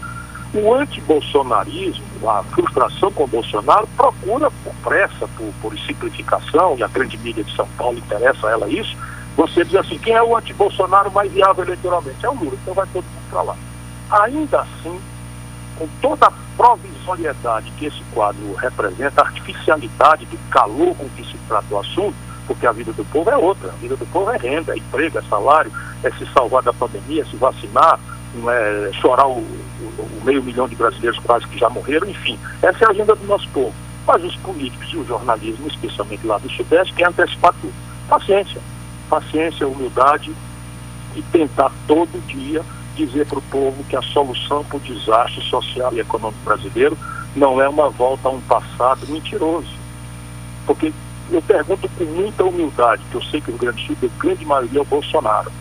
o 0.54 0.72
antibolsonarismo, 0.72 2.04
a 2.28 2.42
frustração 2.44 3.11
com 3.11 3.24
o 3.24 3.28
Bolsonaro, 3.28 3.88
procura 3.96 4.50
por 4.50 4.74
pressa, 4.85 5.28
por, 5.37 5.52
por 5.61 5.78
simplificação, 5.80 6.76
e 6.78 6.83
a 6.83 6.88
grande 6.88 7.18
mídia 7.18 7.42
de 7.42 7.54
São 7.57 7.66
Paulo 7.76 7.98
interessa 7.98 8.46
a 8.46 8.50
ela 8.52 8.68
isso, 8.68 8.96
você 9.37 9.64
diz 9.64 9.77
assim, 9.77 9.99
quem 9.99 10.14
é 10.14 10.23
o 10.23 10.37
antibolsonaro 10.37 11.11
mais 11.11 11.31
viável 11.33 11.64
eleitoralmente? 11.64 12.25
É 12.25 12.31
o 12.31 12.35
Lula, 12.35 12.57
então 12.62 12.75
vai 12.75 12.87
todo 12.92 13.05
mundo 13.05 13.31
para 13.31 13.42
lá. 13.42 13.57
Ainda 14.11 14.61
assim, 14.61 15.01
com 15.77 15.88
toda 16.01 16.27
a 16.27 16.33
provisoriedade 16.57 17.70
que 17.73 17.87
esse 17.87 18.03
quadro 18.12 18.55
representa, 18.55 19.23
a 19.23 19.27
artificialidade 19.27 20.27
do 20.27 20.38
calor 20.51 20.94
com 20.97 21.09
que 21.11 21.25
se 21.25 21.37
trata 21.49 21.75
o 21.75 21.81
assunto, 21.81 22.14
porque 22.47 22.66
a 22.66 22.73
vida 22.73 22.92
do 22.92 23.05
povo 23.07 23.29
é 23.31 23.37
outra. 23.37 23.70
A 23.70 23.77
vida 23.77 23.97
do 23.97 24.07
povo 24.07 24.31
é 24.31 24.37
renda, 24.37 24.73
é 24.73 24.79
emprego, 24.79 25.18
é 25.18 25.23
salário, 25.23 25.73
é 26.03 26.11
se 26.12 26.27
salvar 26.33 26.62
da 26.62 26.73
pandemia, 26.73 27.23
é 27.23 27.25
se 27.25 27.37
vacinar, 27.37 27.99
não 28.35 28.51
é 28.51 28.92
chorar 28.92 29.27
o, 29.27 29.38
o, 29.38 29.40
o 29.40 30.25
meio 30.25 30.42
milhão 30.42 30.68
de 30.68 30.77
brasileiros 30.77 31.18
quase 31.20 31.47
que 31.49 31.59
já 31.59 31.68
morreram, 31.68 32.09
enfim. 32.09 32.38
Essa 32.62 32.85
é 32.85 32.87
a 32.87 32.90
agenda 32.90 33.14
do 33.16 33.27
nosso 33.27 33.49
povo. 33.49 33.75
Mas 34.07 34.23
os 34.23 34.37
políticos 34.37 34.87
e 34.92 34.97
o 34.99 35.07
jornalismo, 35.07 35.66
especialmente 35.66 36.27
lá 36.27 36.38
do 36.38 36.51
Sudeste, 36.51 36.92
querem 36.92 37.11
antecipar 37.11 37.55
tudo. 37.61 37.73
Paciência. 38.09 38.61
Paciência, 39.14 39.68
humildade 39.68 40.35
e 41.14 41.22
tentar 41.22 41.70
todo 41.87 42.27
dia 42.27 42.64
dizer 42.96 43.24
para 43.27 43.38
o 43.38 43.42
povo 43.42 43.85
que 43.85 43.94
a 43.94 44.03
solução 44.03 44.64
para 44.64 44.77
o 44.77 44.81
desastre 44.81 45.40
social 45.48 45.94
e 45.94 46.00
econômico 46.00 46.44
brasileiro 46.44 46.98
não 47.37 47.62
é 47.62 47.68
uma 47.68 47.88
volta 47.90 48.27
a 48.27 48.33
um 48.33 48.40
passado 48.40 49.07
mentiroso. 49.07 49.70
Porque 50.66 50.92
eu 51.31 51.40
pergunto 51.40 51.88
com 51.90 52.05
muita 52.05 52.42
humildade, 52.42 53.05
que 53.09 53.14
eu 53.14 53.22
sei 53.22 53.40
que 53.40 53.50
o 53.50 53.53
Rio 53.53 53.61
Grande 53.61 53.87
do 53.87 53.87
Sul, 53.87 53.96
a 54.03 54.20
grande 54.20 54.44
maioria 54.44 54.79
é 54.81 54.83
o 54.83 54.85
Bolsonaro, 54.85 55.53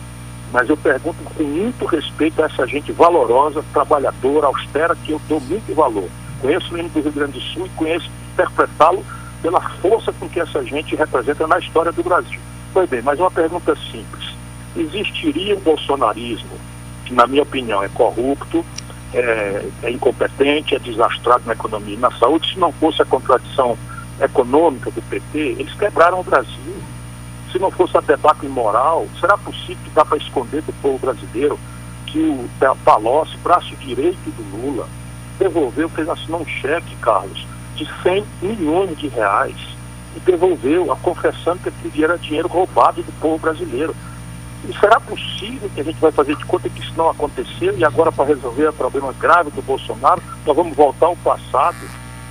mas 0.52 0.68
eu 0.68 0.76
pergunto 0.76 1.22
com 1.22 1.44
muito 1.44 1.84
respeito 1.84 2.42
a 2.42 2.46
essa 2.46 2.66
gente 2.66 2.90
valorosa, 2.90 3.64
trabalhadora, 3.72 4.48
austera, 4.48 4.96
que 4.96 5.12
eu 5.12 5.20
dou 5.28 5.38
muito 5.38 5.72
valor. 5.76 6.08
Conheço 6.40 6.74
o 6.74 6.78
hino 6.78 6.88
do 6.88 7.00
Rio 7.00 7.12
Grande 7.12 7.32
do 7.34 7.40
Sul 7.40 7.66
e 7.66 7.70
conheço 7.70 8.10
interpretá-lo 8.32 9.06
pela 9.40 9.60
força 9.60 10.12
com 10.12 10.28
que 10.28 10.40
essa 10.40 10.60
gente 10.64 10.96
representa 10.96 11.46
na 11.46 11.60
história 11.60 11.92
do 11.92 12.02
Brasil. 12.02 12.40
Pois 12.74 12.90
bem, 12.90 13.02
mas 13.02 13.20
uma 13.20 13.30
pergunta 13.30 13.76
simples. 13.76 14.34
Existiria 14.76 15.56
um 15.56 15.60
bolsonarismo 15.60 16.58
que, 17.04 17.14
na 17.14 17.24
minha 17.24 17.44
opinião, 17.44 17.80
é 17.84 17.88
corrupto, 17.88 18.64
é, 19.14 19.64
é 19.84 19.90
incompetente, 19.92 20.74
é 20.74 20.78
desastrado 20.80 21.44
na 21.46 21.52
economia 21.52 21.94
e 21.94 21.98
na 21.98 22.10
saúde, 22.10 22.52
se 22.52 22.58
não 22.58 22.72
fosse 22.72 23.00
a 23.00 23.04
contradição 23.04 23.78
econômica 24.20 24.90
do 24.90 25.00
PT, 25.02 25.38
eles 25.38 25.72
quebraram 25.74 26.18
o 26.18 26.24
Brasil. 26.24 26.74
Se 27.52 27.60
não 27.60 27.70
fosse 27.70 27.96
a 27.96 28.00
debate 28.00 28.44
moral, 28.46 29.06
será 29.20 29.38
possível 29.38 29.78
que 29.84 29.90
dá 29.90 30.04
para 30.04 30.18
esconder 30.18 30.60
do 30.62 30.72
povo 30.82 30.98
brasileiro 30.98 31.56
que 32.06 32.18
o 32.18 32.48
Palocci, 32.84 33.36
braço 33.36 33.76
direito 33.76 34.18
do 34.32 34.56
Lula, 34.56 34.88
devolveu, 35.38 35.88
fez 35.90 36.08
assinar 36.08 36.40
um 36.40 36.46
cheque, 36.46 36.96
Carlos, 36.96 37.46
de 37.76 37.88
100 38.02 38.24
milhões 38.42 38.98
de 38.98 39.06
reais 39.06 39.73
e 40.16 40.20
devolveu, 40.20 40.86
confessando 41.02 41.58
que 41.58 41.68
aquilo 41.68 42.04
era 42.04 42.18
dinheiro 42.18 42.48
roubado 42.48 43.02
do 43.02 43.12
povo 43.20 43.38
brasileiro. 43.38 43.94
E 44.68 44.72
será 44.78 44.98
possível 44.98 45.70
que 45.74 45.80
a 45.80 45.84
gente 45.84 46.00
vai 46.00 46.10
fazer 46.10 46.36
de 46.36 46.44
conta 46.44 46.68
que 46.68 46.80
isso 46.80 46.94
não 46.96 47.10
aconteceu 47.10 47.76
e 47.76 47.84
agora 47.84 48.10
para 48.10 48.24
resolver 48.24 48.68
o 48.68 48.72
problema 48.72 49.12
grave 49.12 49.50
do 49.50 49.60
Bolsonaro, 49.60 50.22
nós 50.46 50.56
vamos 50.56 50.74
voltar 50.74 51.06
ao 51.06 51.16
passado? 51.16 51.76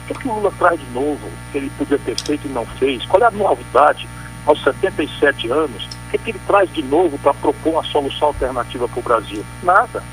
O 0.04 0.08
que, 0.08 0.14
é 0.14 0.16
que 0.16 0.28
o 0.28 0.34
Lula 0.34 0.52
traz 0.58 0.80
de 0.80 0.90
novo 0.92 1.30
que 1.52 1.58
ele 1.60 1.72
podia 1.78 2.00
ter 2.00 2.20
feito 2.20 2.48
e 2.48 2.52
não 2.52 2.66
fez? 2.66 3.06
Qual 3.06 3.22
é 3.22 3.28
a 3.28 3.32
novidade 3.32 4.08
aos 4.46 4.62
77 4.64 5.50
anos? 5.52 5.86
O 5.86 6.10
que, 6.10 6.16
é 6.16 6.20
que 6.20 6.32
ele 6.32 6.42
traz 6.48 6.72
de 6.74 6.82
novo 6.82 7.18
para 7.20 7.34
propor 7.36 7.74
uma 7.74 7.84
solução 7.84 8.30
alternativa 8.30 8.88
para 8.88 9.00
o 9.00 9.04
Brasil? 9.04 9.46
Nada. 9.62 10.04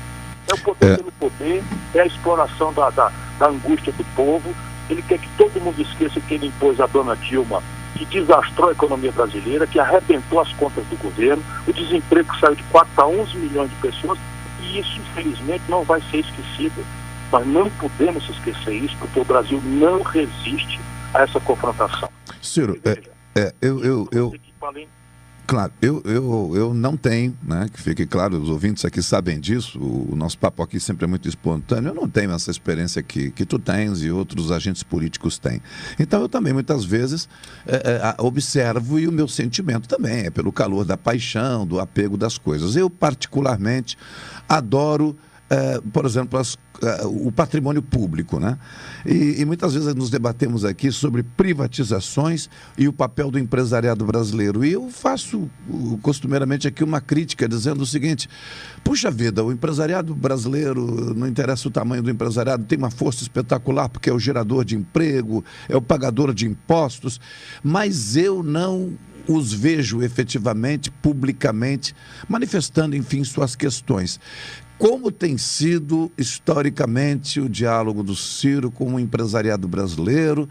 É 0.49 0.53
o 0.53 0.57
poder 0.59 0.93
é. 0.93 0.97
pelo 0.97 1.11
poder, 1.13 1.63
é 1.93 2.01
a 2.01 2.05
exploração 2.05 2.71
da, 2.73 2.89
da, 2.89 3.11
da 3.39 3.47
angústia 3.47 3.91
do 3.93 4.03
povo. 4.15 4.53
Ele 4.91 5.01
quer 5.01 5.17
que 5.17 5.29
todo 5.37 5.61
mundo 5.61 5.81
esqueça 5.81 6.19
que 6.19 6.33
ele 6.33 6.47
impôs 6.47 6.79
a 6.79 6.85
dona 6.85 7.15
Dilma 7.15 7.63
que 7.95 8.05
desastrou 8.05 8.69
a 8.69 8.71
economia 8.71 9.11
brasileira, 9.11 9.67
que 9.67 9.79
arrebentou 9.79 10.39
as 10.39 10.51
contas 10.53 10.83
do 10.87 10.97
governo, 10.97 11.43
o 11.67 11.73
desemprego 11.73 12.35
saiu 12.39 12.55
de 12.55 12.63
4 12.63 12.89
a 13.01 13.07
11 13.07 13.37
milhões 13.37 13.69
de 13.69 13.75
pessoas, 13.75 14.17
e 14.61 14.79
isso, 14.79 14.99
infelizmente, 14.99 15.63
não 15.69 15.83
vai 15.83 16.01
ser 16.09 16.17
esquecido. 16.17 16.83
Nós 17.31 17.45
não 17.45 17.69
podemos 17.71 18.27
esquecer 18.29 18.73
isso, 18.73 18.95
porque 18.97 19.19
o 19.19 19.25
Brasil 19.25 19.61
não 19.63 20.01
resiste 20.01 20.79
a 21.13 21.21
essa 21.21 21.39
confrontação. 21.39 22.09
Ciro, 22.41 22.79
é, 22.83 23.39
é, 23.39 23.53
eu, 23.61 23.83
eu, 23.83 24.09
eu, 24.11 24.33
Claro, 25.51 25.73
eu, 25.81 26.01
eu, 26.05 26.51
eu 26.55 26.73
não 26.73 26.95
tenho, 26.95 27.37
né, 27.43 27.67
que 27.73 27.77
fique 27.81 28.05
claro, 28.05 28.41
os 28.41 28.47
ouvintes 28.47 28.85
aqui 28.85 29.03
sabem 29.03 29.37
disso, 29.37 29.77
o, 29.79 30.15
nosso 30.15 30.37
papo 30.37 30.63
aqui 30.63 30.79
sempre 30.79 31.03
é 31.03 31.07
muito 31.09 31.27
espontâneo, 31.27 31.89
eu 31.89 31.93
não 31.93 32.07
tenho 32.07 32.31
essa 32.31 32.49
experiência 32.49 33.03
que, 33.03 33.31
que 33.31 33.45
tu 33.45 33.59
tens 33.59 34.01
e 34.01 34.09
outros 34.09 34.49
agentes 34.49 34.81
políticos 34.81 35.37
têm. 35.37 35.61
Então 35.99 36.21
eu 36.21 36.29
também 36.29 36.53
muitas 36.53 36.85
vezes 36.85 37.27
é, 37.67 37.75
é, 37.75 38.21
observo 38.21 38.97
e 38.97 39.09
o 39.09 39.11
meu 39.11 39.27
sentimento 39.27 39.89
também 39.89 40.27
é 40.27 40.29
pelo 40.29 40.53
calor 40.53 40.85
da 40.85 40.95
paixão, 40.95 41.67
do 41.67 41.81
apego 41.81 42.15
das 42.15 42.37
coisas. 42.37 42.77
Eu 42.77 42.89
particularmente 42.89 43.97
adoro 44.47 45.17
é, 45.51 45.81
por 45.91 46.05
exemplo, 46.05 46.39
as, 46.39 46.57
é, 46.81 47.05
o 47.05 47.29
patrimônio 47.29 47.81
público. 47.81 48.39
Né? 48.39 48.57
E, 49.05 49.41
e, 49.41 49.45
muitas 49.45 49.73
vezes 49.73 49.93
nos 49.93 50.09
debatemos 50.09 50.63
aqui 50.63 50.89
sobre 50.93 51.23
privatizações 51.23 52.49
e 52.77 52.87
o 52.87 52.93
papel 52.93 53.29
do 53.29 53.37
empresariado 53.37 54.05
brasileiro. 54.05 54.63
E 54.63 54.71
eu 54.71 54.89
faço 54.89 55.51
costumeiramente 56.01 56.69
aqui 56.69 56.85
uma 56.85 57.01
crítica 57.01 57.49
dizendo 57.49 57.81
o 57.81 57.85
seguinte: 57.85 58.29
puxa 58.81 59.11
vida, 59.11 59.43
o 59.43 59.51
empresariado 59.51 60.15
brasileiro, 60.15 61.13
não 61.13 61.27
interessa 61.27 61.67
o 61.67 61.71
tamanho 61.71 62.01
do 62.01 62.09
empresariado, 62.09 62.63
tem 62.63 62.77
uma 62.77 62.89
força 62.89 63.21
espetacular 63.21 63.89
porque 63.89 64.09
é 64.09 64.13
o 64.13 64.19
gerador 64.19 64.63
de 64.63 64.77
emprego, 64.77 65.43
é 65.67 65.75
o 65.75 65.81
pagador 65.81 66.33
de 66.33 66.47
impostos, 66.47 67.19
mas 67.61 68.15
eu 68.15 68.41
não 68.41 68.93
os 69.27 69.53
vejo 69.53 70.01
efetivamente, 70.01 70.89
publicamente, 70.89 71.93
manifestando, 72.27 72.95
enfim, 72.95 73.23
suas 73.23 73.55
questões 73.55 74.19
como 74.81 75.11
tem 75.11 75.37
sido 75.37 76.11
historicamente 76.17 77.39
o 77.39 77.47
diálogo 77.47 78.01
do 78.01 78.15
Ciro 78.15 78.71
com 78.71 78.95
o 78.95 78.99
empresariado 78.99 79.67
brasileiro, 79.67 80.49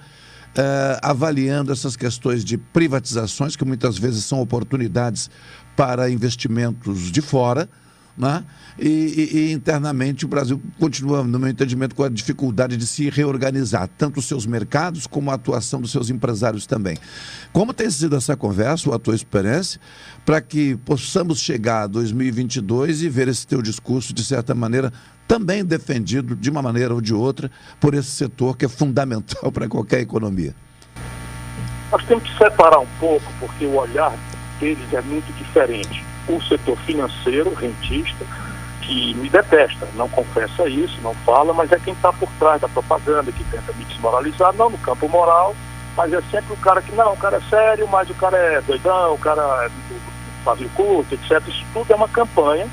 eh, 0.57 1.01
avaliando 1.03 1.73
essas 1.73 1.97
questões 1.97 2.45
de 2.45 2.57
privatizações, 2.57 3.57
que 3.57 3.64
muitas 3.64 3.99
vezes 3.99 4.25
são 4.25 4.40
oportunidades 4.40 5.29
para 5.75 6.09
investimentos 6.09 7.11
de 7.11 7.21
fora, 7.21 7.69
né? 8.16 8.44
E, 8.79 8.88
e, 8.88 9.38
e, 9.38 9.53
internamente 9.53 10.25
o 10.25 10.29
Brasil 10.29 10.61
continua, 10.79 11.23
no 11.23 11.38
meu 11.38 11.49
entendimento, 11.49 11.94
com 11.94 12.05
a 12.05 12.09
dificuldade 12.09 12.77
de 12.77 12.87
se 12.87 13.09
reorganizar, 13.11 13.88
tanto 13.96 14.20
os 14.20 14.27
seus 14.27 14.46
mercados 14.46 15.07
como 15.07 15.31
a 15.31 15.35
atuação 15.35 15.81
dos 15.81 15.90
seus 15.90 16.11
empresários 16.11 16.66
também. 16.66 16.96
Como 17.53 17.73
tem 17.73 17.90
sido 17.90 18.16
essa 18.16 18.37
conversa, 18.37 18.94
a 18.94 18.99
tua 18.99 19.14
experiência, 19.14 19.81
para 20.25 20.40
que 20.40 20.77
possamos 20.77 21.40
chegar 21.40 21.83
a 21.83 21.87
2022 21.87 23.03
e 23.03 23.09
ver 23.09 23.29
esse 23.29 23.46
teu 23.46 23.62
discurso, 23.62 24.12
de 24.12 24.25
certa 24.25 24.55
maneira, 24.55 24.92
também 25.27 25.64
defendido, 25.64 26.35
de 26.35 26.51
uma 26.51 26.61
maneira 26.61 26.92
ou 26.92 27.01
de 27.01 27.14
outra, 27.14 27.51
por 27.79 27.94
esse 27.94 28.11
setor 28.11 28.57
que 28.57 28.64
é 28.64 28.68
fundamental 28.68 29.51
para 29.53 29.68
qualquer 29.68 30.01
economia? 30.01 30.55
Nós 31.90 32.05
temos 32.05 32.23
que 32.25 32.38
separar 32.38 32.79
um 32.79 32.87
pouco, 32.99 33.27
porque 33.40 33.64
o 33.64 33.77
olhar 33.77 34.16
deles 34.61 34.92
é 34.92 35.01
muito 35.01 35.33
diferente 35.37 36.10
o 36.37 36.43
setor 36.43 36.77
financeiro, 36.79 37.53
rentista, 37.55 38.25
que 38.83 39.14
me 39.14 39.29
detesta, 39.29 39.88
não 39.95 40.09
confessa 40.09 40.69
isso, 40.69 40.99
não 41.03 41.14
fala, 41.14 41.53
mas 41.53 41.71
é 41.71 41.79
quem 41.79 41.93
está 41.93 42.12
por 42.12 42.29
trás 42.38 42.61
da 42.61 42.69
propaganda, 42.69 43.31
que 43.31 43.45
tenta 43.45 43.73
me 43.75 43.85
desmoralizar, 43.85 44.53
não 44.55 44.71
no 44.71 44.79
campo 44.79 45.09
moral, 45.09 45.55
mas 45.97 46.12
é 46.12 46.21
sempre 46.31 46.53
o 46.53 46.57
cara 46.57 46.83
que, 46.83 46.93
não, 46.93 47.12
o 47.12 47.16
cara 47.16 47.37
é 47.37 47.40
sério, 47.49 47.87
mas 47.88 48.09
o 48.11 48.14
cara 48.14 48.37
é 48.37 48.61
doidão, 48.61 49.14
o 49.14 49.19
cara 49.19 49.66
é 49.66 49.71
fazia 50.45 50.69
curto, 50.75 51.14
etc. 51.14 51.43
Isso 51.47 51.64
tudo 51.73 51.93
é 51.93 51.97
uma 51.97 52.09
campanha, 52.09 52.66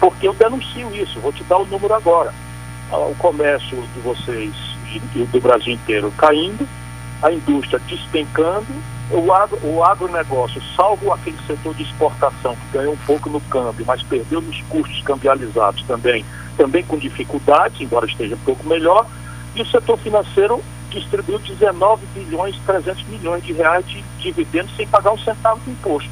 porque 0.00 0.26
eu 0.26 0.34
denuncio 0.34 0.94
isso, 0.94 1.20
vou 1.20 1.32
te 1.32 1.44
dar 1.44 1.58
o 1.58 1.66
número 1.66 1.94
agora. 1.94 2.32
Ah, 2.90 2.98
o 2.98 3.14
comércio 3.16 3.80
de 3.94 4.00
vocês 4.00 4.54
e 4.94 4.98
do 5.24 5.40
Brasil 5.40 5.72
inteiro 5.72 6.12
caindo, 6.16 6.68
a 7.22 7.32
indústria 7.32 7.78
despencando, 7.86 8.66
o, 9.10 9.32
agro, 9.32 9.58
o 9.62 9.84
agronegócio, 9.84 10.60
salvo 10.74 11.12
aquele 11.12 11.36
setor 11.46 11.74
de 11.74 11.82
exportação 11.84 12.56
que 12.56 12.78
ganhou 12.78 12.94
um 12.94 13.06
pouco 13.06 13.30
no 13.30 13.40
câmbio, 13.42 13.84
mas 13.86 14.02
perdeu 14.02 14.40
nos 14.40 14.60
custos 14.62 15.00
cambializados 15.02 15.82
também, 15.84 16.24
também 16.56 16.82
com 16.82 16.98
dificuldades, 16.98 17.80
embora 17.80 18.06
esteja 18.06 18.34
um 18.34 18.38
pouco 18.38 18.66
melhor, 18.66 19.06
e 19.54 19.62
o 19.62 19.66
setor 19.66 19.98
financeiro 19.98 20.62
distribuiu 20.90 21.38
19 21.38 22.04
bilhões 22.14 22.58
300 22.66 23.04
milhões 23.04 23.44
de 23.44 23.52
reais 23.52 23.86
de 23.86 24.02
dividendos 24.18 24.74
sem 24.76 24.86
pagar 24.86 25.12
um 25.12 25.18
centavo 25.18 25.60
de 25.60 25.70
imposto. 25.70 26.10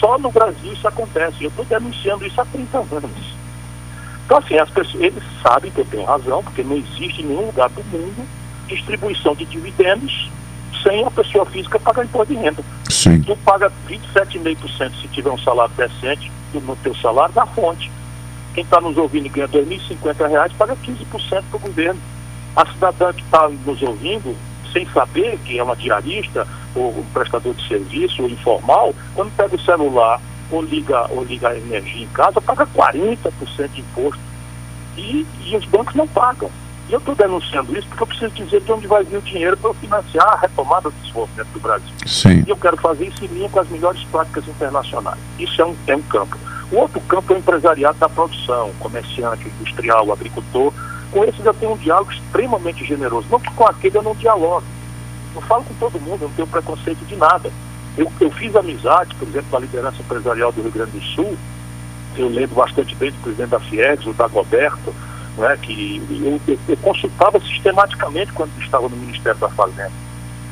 Só 0.00 0.18
no 0.18 0.30
Brasil 0.30 0.72
isso 0.72 0.86
acontece. 0.86 1.44
Eu 1.44 1.48
estou 1.48 1.64
denunciando 1.64 2.26
isso 2.26 2.40
há 2.40 2.44
30 2.44 2.78
anos. 2.78 3.34
Então, 4.24 4.38
assim, 4.38 4.58
as 4.58 4.68
pessoas, 4.70 5.02
eles 5.02 5.22
sabem 5.42 5.70
que 5.70 5.78
eu 5.78 5.84
tenho 5.84 6.04
razão, 6.04 6.42
porque 6.42 6.62
não 6.62 6.76
existe 6.76 7.22
em 7.22 7.26
nenhum 7.26 7.46
lugar 7.46 7.68
do 7.70 7.84
mundo 7.84 8.26
distribuição 8.66 9.34
de 9.34 9.44
dividendos 9.44 10.30
sem 10.82 11.04
a 11.04 11.10
pessoa 11.10 11.46
física 11.46 11.78
pagar 11.80 12.04
imposto 12.04 12.34
de 12.34 12.40
renda. 12.40 12.62
Sim. 12.90 13.22
Tu 13.22 13.36
paga 13.38 13.72
27,5% 13.88 14.92
se 15.00 15.08
tiver 15.08 15.30
um 15.30 15.38
salário 15.38 15.72
decente 15.74 16.30
no 16.52 16.76
teu 16.76 16.94
salário 16.96 17.34
da 17.34 17.46
fonte. 17.46 17.90
Quem 18.54 18.62
está 18.62 18.80
nos 18.80 18.96
ouvindo 18.96 19.26
e 19.26 19.28
ganha 19.28 19.46
R$ 19.46 19.64
2.050, 19.64 20.52
paga 20.56 20.76
15% 20.76 21.42
para 21.50 21.56
o 21.56 21.58
governo. 21.58 22.00
A 22.54 22.66
cidadã 22.66 23.12
que 23.12 23.22
está 23.22 23.48
nos 23.48 23.82
ouvindo, 23.82 24.36
sem 24.72 24.86
saber 24.90 25.38
que 25.38 25.58
é 25.58 25.62
uma 25.62 25.74
diarista, 25.74 26.46
ou 26.74 26.96
um 26.96 27.04
prestador 27.12 27.52
de 27.54 27.66
serviço, 27.66 28.22
ou 28.22 28.28
informal, 28.28 28.94
quando 29.14 29.34
pega 29.36 29.56
o 29.56 29.60
celular 29.60 30.20
ou 30.50 30.62
liga, 30.62 31.06
ou 31.10 31.24
liga 31.24 31.48
a 31.48 31.56
energia 31.56 32.04
em 32.04 32.08
casa, 32.08 32.40
paga 32.40 32.66
40% 32.66 33.68
de 33.72 33.80
imposto. 33.80 34.20
E, 34.96 35.26
e 35.44 35.56
os 35.56 35.64
bancos 35.64 35.94
não 35.94 36.06
pagam. 36.06 36.50
E 36.88 36.92
eu 36.92 36.98
estou 36.98 37.14
denunciando 37.14 37.76
isso 37.76 37.88
porque 37.88 38.02
eu 38.02 38.06
preciso 38.06 38.34
dizer 38.34 38.60
de 38.60 38.72
onde 38.72 38.86
vai 38.86 39.02
vir 39.04 39.16
o 39.16 39.22
dinheiro 39.22 39.56
para 39.56 39.72
financiar 39.74 40.26
a 40.34 40.36
retomada 40.36 40.90
do 40.90 41.00
desenvolvimento 41.00 41.48
do 41.48 41.60
Brasil. 41.60 41.94
Sim. 42.06 42.44
E 42.46 42.50
eu 42.50 42.56
quero 42.56 42.76
fazer 42.76 43.06
isso 43.06 43.24
em 43.24 43.28
linha 43.28 43.48
com 43.48 43.60
as 43.60 43.68
melhores 43.68 44.02
práticas 44.04 44.46
internacionais. 44.46 45.18
Isso 45.38 45.60
é 45.62 45.64
um, 45.64 45.74
é 45.86 45.96
um 45.96 46.02
campo. 46.02 46.36
O 46.70 46.76
outro 46.76 47.00
campo 47.02 47.32
é 47.32 47.36
o 47.36 47.38
empresariado 47.38 47.98
da 47.98 48.08
produção, 48.08 48.70
comerciante, 48.78 49.48
industrial, 49.60 50.12
agricultor. 50.12 50.72
Com 51.10 51.24
esses 51.24 51.44
eu 51.44 51.54
tenho 51.54 51.72
um 51.72 51.76
diálogo 51.76 52.12
extremamente 52.12 52.84
generoso. 52.84 53.28
Não 53.30 53.40
que 53.40 53.50
com 53.52 53.64
aquele 53.66 53.96
eu 53.96 54.02
não 54.02 54.14
dialogue. 54.14 54.66
Eu 55.34 55.40
falo 55.42 55.64
com 55.64 55.74
todo 55.74 56.00
mundo, 56.00 56.22
eu 56.22 56.28
não 56.28 56.34
tenho 56.34 56.48
preconceito 56.48 57.04
de 57.06 57.16
nada. 57.16 57.50
Eu, 57.96 58.10
eu 58.20 58.30
fiz 58.30 58.54
amizade, 58.56 59.14
por 59.14 59.26
exemplo, 59.28 59.46
com 59.50 59.56
a 59.56 59.60
liderança 59.60 60.00
empresarial 60.00 60.52
do 60.52 60.62
Rio 60.62 60.72
Grande 60.72 60.90
do 60.92 61.02
Sul. 61.02 61.36
Eu 62.16 62.28
lembro 62.28 62.56
bastante 62.56 62.94
bem 62.94 63.10
do 63.10 63.18
presidente 63.22 63.50
da 63.50 63.60
FIEX, 63.60 64.06
o 64.06 64.12
Dagoberto, 64.12 64.94
né, 65.36 65.56
que 65.60 66.02
eu, 66.10 66.40
eu, 66.46 66.58
eu 66.68 66.76
consultava 66.78 67.40
sistematicamente 67.40 68.32
quando 68.32 68.50
estava 68.60 68.88
no 68.88 68.96
Ministério 68.96 69.38
da 69.38 69.48
Fazenda. 69.48 69.92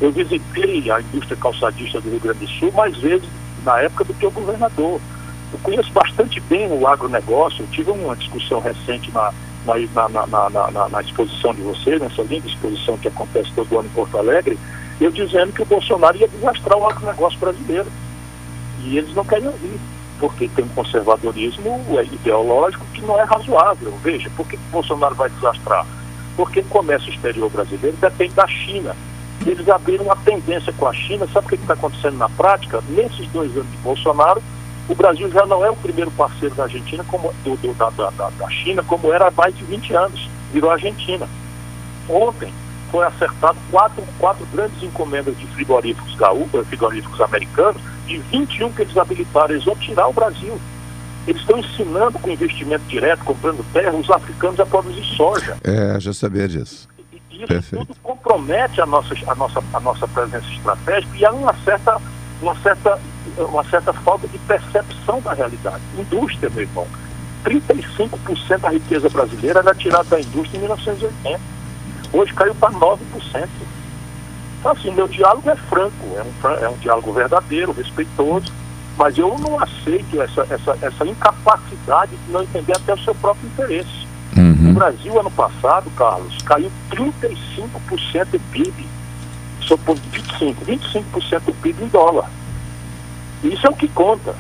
Eu 0.01 0.11
visitei 0.11 0.91
a 0.91 1.01
indústria 1.01 1.37
calçadista 1.37 2.01
do 2.01 2.11
Rio 2.11 2.21
Grande 2.21 2.41
do 2.41 2.49
Sul 2.49 2.73
mais 2.73 2.97
vezes 2.97 3.29
na 3.65 3.81
época 3.81 4.05
do 4.05 4.15
que 4.15 4.27
o 4.27 4.31
governador. 4.31 5.01
Eu 5.53 5.59
conheço 5.63 5.93
bastante 5.93 6.41
bem 6.41 6.67
o 6.67 6.87
agronegócio, 6.87 7.63
eu 7.63 7.69
tive 7.69 7.91
uma 7.91 8.17
discussão 8.17 8.61
recente 8.61 9.13
na, 9.13 9.33
na, 9.65 10.27
na, 10.27 10.71
na, 10.71 10.89
na 10.89 11.01
exposição 11.03 11.55
de 11.55 11.61
vocês, 11.61 12.01
nessa 12.01 12.23
linda 12.23 12.49
exposição 12.49 12.97
que 12.99 13.09
acontece 13.09 13.53
todo 13.55 13.79
ano 13.79 13.89
em 13.89 13.95
Porto 13.95 14.19
Alegre, 14.19 14.59
eu 15.01 15.11
dizendo 15.11 15.53
que 15.53 15.63
o 15.63 15.67
Bolsonaro 15.67 16.17
ia 16.17 16.29
desastrar 16.29 16.79
o 16.79 16.89
agronegócio 16.89 17.39
brasileiro. 17.39 17.91
E 18.85 18.99
eles 18.99 19.15
não 19.15 19.25
querem 19.25 19.47
ouvir 19.47 19.79
porque 20.23 20.47
tem 20.47 20.65
um 20.65 20.69
conservadorismo 20.69 21.85
é, 21.99 22.05
ideológico 22.05 22.87
que 22.95 23.01
não 23.03 23.19
é 23.19 23.25
razoável. 23.25 23.93
Veja, 24.05 24.31
por 24.37 24.47
que 24.47 24.57
Bolsonaro 24.71 25.17
vai 25.17 25.29
desastrar? 25.29 25.85
Porque 26.37 26.61
o 26.61 26.65
comércio 26.67 27.11
exterior 27.13 27.51
brasileiro 27.51 27.97
depende 27.97 28.33
da 28.33 28.47
China. 28.47 28.95
Eles 29.45 29.69
abriram 29.69 30.05
uma 30.05 30.15
tendência 30.15 30.73
com 30.75 30.87
a 30.87 30.93
China. 30.93 31.27
Sabe 31.33 31.47
o 31.47 31.49
que 31.49 31.57
está 31.57 31.75
acontecendo 31.75 32.19
na 32.19 32.29
prática? 32.29 32.81
Nesses 32.91 33.27
dois 33.33 33.51
anos 33.51 33.69
de 33.69 33.77
Bolsonaro, 33.79 34.41
o 34.89 34.95
Brasil 34.95 35.29
já 35.29 35.45
não 35.45 35.65
é 35.65 35.71
o 35.71 35.77
primeiro 35.77 36.13
parceiro 36.13 36.55
da 36.55 36.63
Argentina, 36.63 37.03
como, 37.09 37.35
do, 37.43 37.57
do, 37.57 37.75
da, 37.75 37.91
da, 37.91 38.31
da 38.31 38.49
China, 38.49 38.85
como 38.85 39.13
era 39.13 39.27
há 39.27 39.31
mais 39.33 39.57
de 39.57 39.65
20 39.65 39.93
anos. 39.93 40.31
Virou 40.53 40.71
Argentina. 40.71 41.29
Ontem 42.09 42.53
foi 42.93 43.07
acertado 43.07 43.59
quatro, 43.71 44.05
quatro 44.19 44.47
grandes 44.53 44.83
encomendas 44.83 45.37
de 45.39 45.47
frigoríficos 45.47 46.15
gaúchos, 46.15 46.67
frigoríficos 46.69 47.21
americanos, 47.23 47.81
de 48.07 48.19
21 48.19 48.71
que 48.73 48.83
eles 48.83 48.97
habilitaram, 48.97 49.55
eles 49.55 49.65
vão 49.65 49.75
tirar 49.77 50.07
o 50.09 50.13
Brasil. 50.13 50.61
Eles 51.27 51.41
estão 51.41 51.59
ensinando 51.59 52.19
com 52.19 52.31
investimento 52.31 52.85
direto, 52.85 53.25
comprando 53.25 53.65
terra, 53.73 53.93
os 53.93 54.11
africanos 54.11 54.61
a 54.61 54.67
produzir 54.67 55.05
soja. 55.17 55.57
É, 55.65 55.99
já 55.99 56.13
sabia 56.13 56.47
disso. 56.47 56.87
E, 57.11 57.37
isso 57.37 57.47
Perfeito. 57.47 57.87
tudo 57.87 57.97
compromete 58.03 58.81
a 58.81 58.87
nossa, 58.87 59.15
a, 59.27 59.35
nossa, 59.35 59.63
a 59.73 59.81
nossa 59.81 60.07
presença 60.07 60.47
estratégica 60.49 61.17
e 61.17 61.25
há 61.25 61.33
uma 61.33 61.55
certa, 61.65 61.97
uma, 62.43 62.55
certa, 62.57 63.01
uma 63.39 63.65
certa 63.65 63.93
falta 63.95 64.29
de 64.29 64.39
percepção 64.41 65.21
da 65.23 65.33
realidade. 65.33 65.83
Indústria, 65.97 66.51
meu 66.51 66.63
irmão. 66.63 66.87
35% 67.45 68.59
da 68.59 68.69
riqueza 68.69 69.09
brasileira 69.09 69.61
era 69.61 69.75
tirada 69.75 70.05
da 70.05 70.21
indústria 70.21 70.59
em 70.59 70.61
1980. 70.61 71.52
Hoje 72.13 72.33
caiu 72.35 72.55
para 72.55 72.71
9%. 72.73 72.99
Então, 74.61 74.73
assim, 74.73 74.91
meu 74.93 75.09
diálogo 75.09 75.49
é 75.49 75.57
franco, 75.57 76.07
é 76.17 76.23
um, 76.23 76.65
é 76.65 76.69
um 76.69 76.77
diálogo 76.77 77.13
verdadeiro, 77.13 77.73
respeitoso, 77.73 78.53
mas 78.97 79.17
eu 79.17 79.37
não 79.39 79.59
aceito 79.59 80.21
essa, 80.21 80.47
essa, 80.51 80.79
essa 80.81 81.07
incapacidade 81.07 82.15
de 82.15 82.33
não 82.33 82.43
entender 82.43 82.77
até 82.77 82.95
o 82.95 82.99
seu 82.99 83.15
próprio 83.15 83.47
interesse. 83.49 84.07
Uhum. 84.37 84.55
No 84.55 84.75
Brasil, 84.75 85.19
ano 85.19 85.31
passado, 85.31 85.91
Carlos, 85.97 86.41
caiu 86.43 86.71
35% 86.91 88.27
do 88.31 88.41
PIB, 88.53 88.87
só 89.63 89.77
por 89.79 89.97
25%, 89.97 90.55
25% 90.65 91.41
do 91.47 91.55
PIB 91.55 91.85
em 91.85 91.89
dólar. 91.89 92.31
Isso 93.43 93.67
é 93.67 93.71
o 93.71 93.75
que 93.75 93.89
conta. 93.89 94.35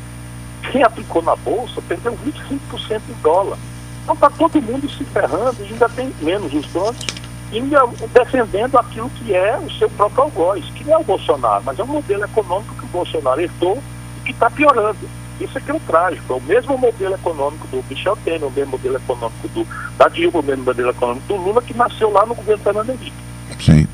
Quem 0.70 0.84
aplicou 0.84 1.22
na 1.22 1.34
Bolsa 1.34 1.82
perdeu 1.88 2.16
25% 2.24 3.00
em 3.08 3.22
dólar. 3.22 3.58
Então 4.04 4.14
está 4.14 4.30
todo 4.30 4.62
mundo 4.62 4.88
se 4.88 5.04
ferrando 5.04 5.56
e 5.60 5.72
ainda 5.72 5.88
tem 5.88 6.12
menos 6.20 6.54
os 6.54 6.66
bancos 6.66 7.21
e 7.52 7.60
defendendo 8.08 8.78
aquilo 8.78 9.10
que 9.10 9.34
é 9.34 9.58
o 9.58 9.70
seu 9.72 9.88
próprio 9.90 10.24
algoz, 10.24 10.64
que 10.74 10.84
não 10.84 10.94
é 10.94 10.98
o 10.98 11.04
Bolsonaro, 11.04 11.62
mas 11.64 11.78
é 11.78 11.84
um 11.84 11.88
modelo 11.88 12.24
econômico 12.24 12.74
que 12.74 12.84
o 12.84 12.88
Bolsonaro 12.88 13.40
herdou 13.40 13.82
e 14.18 14.20
que 14.24 14.32
está 14.32 14.50
piorando. 14.50 14.98
Isso 15.40 15.58
é 15.58 15.60
é 15.60 15.80
trágico. 15.86 16.32
É 16.32 16.36
o 16.36 16.40
mesmo 16.40 16.78
modelo 16.78 17.14
econômico 17.14 17.66
do 17.68 17.84
Michel 17.90 18.16
Temer, 18.24 18.44
o 18.44 18.50
mesmo 18.50 18.72
modelo 18.72 18.96
econômico 18.96 19.48
do, 19.48 19.66
da 19.98 20.08
Dilma, 20.08 20.40
o 20.40 20.42
mesmo 20.42 20.64
modelo 20.64 20.90
econômico 20.90 21.26
do 21.26 21.36
Lula, 21.36 21.62
que 21.62 21.76
nasceu 21.76 22.10
lá 22.10 22.24
no 22.24 22.34
governo 22.34 22.62
Fernando 22.62 22.90
Henrique. 22.90 23.12
Sim. 23.60 23.86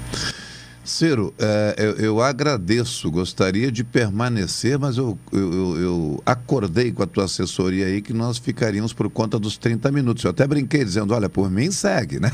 Ciro, 0.89 1.35
é, 1.39 1.75
eu, 1.77 1.97
eu, 1.97 2.21
agradeço, 2.21 3.11
gostaria 3.11 3.71
de 3.71 3.85
permanecer, 3.85 4.79
mas 4.79 4.97
eu, 4.97 5.19
eu, 5.31 5.79
eu, 5.79 6.23
acordei 6.25 6.91
com 6.91 7.03
a 7.03 7.07
tua 7.07 7.25
assessoria 7.25 7.87
aí 7.87 8.01
que 8.01 8.13
nós 8.15 8.39
ficaríamos 8.39 8.95
por 8.95 9.11
conta 9.11 9.39
dos 9.39 9.59
30 9.59 9.93
minutos. 9.93 10.25
Eu 10.25 10.31
até 10.31 10.47
brinquei 10.47 10.83
dizendo, 10.83 11.15
olha, 11.15 11.29
por 11.29 11.51
mim 11.51 11.71
segue, 11.71 12.19
né? 12.19 12.31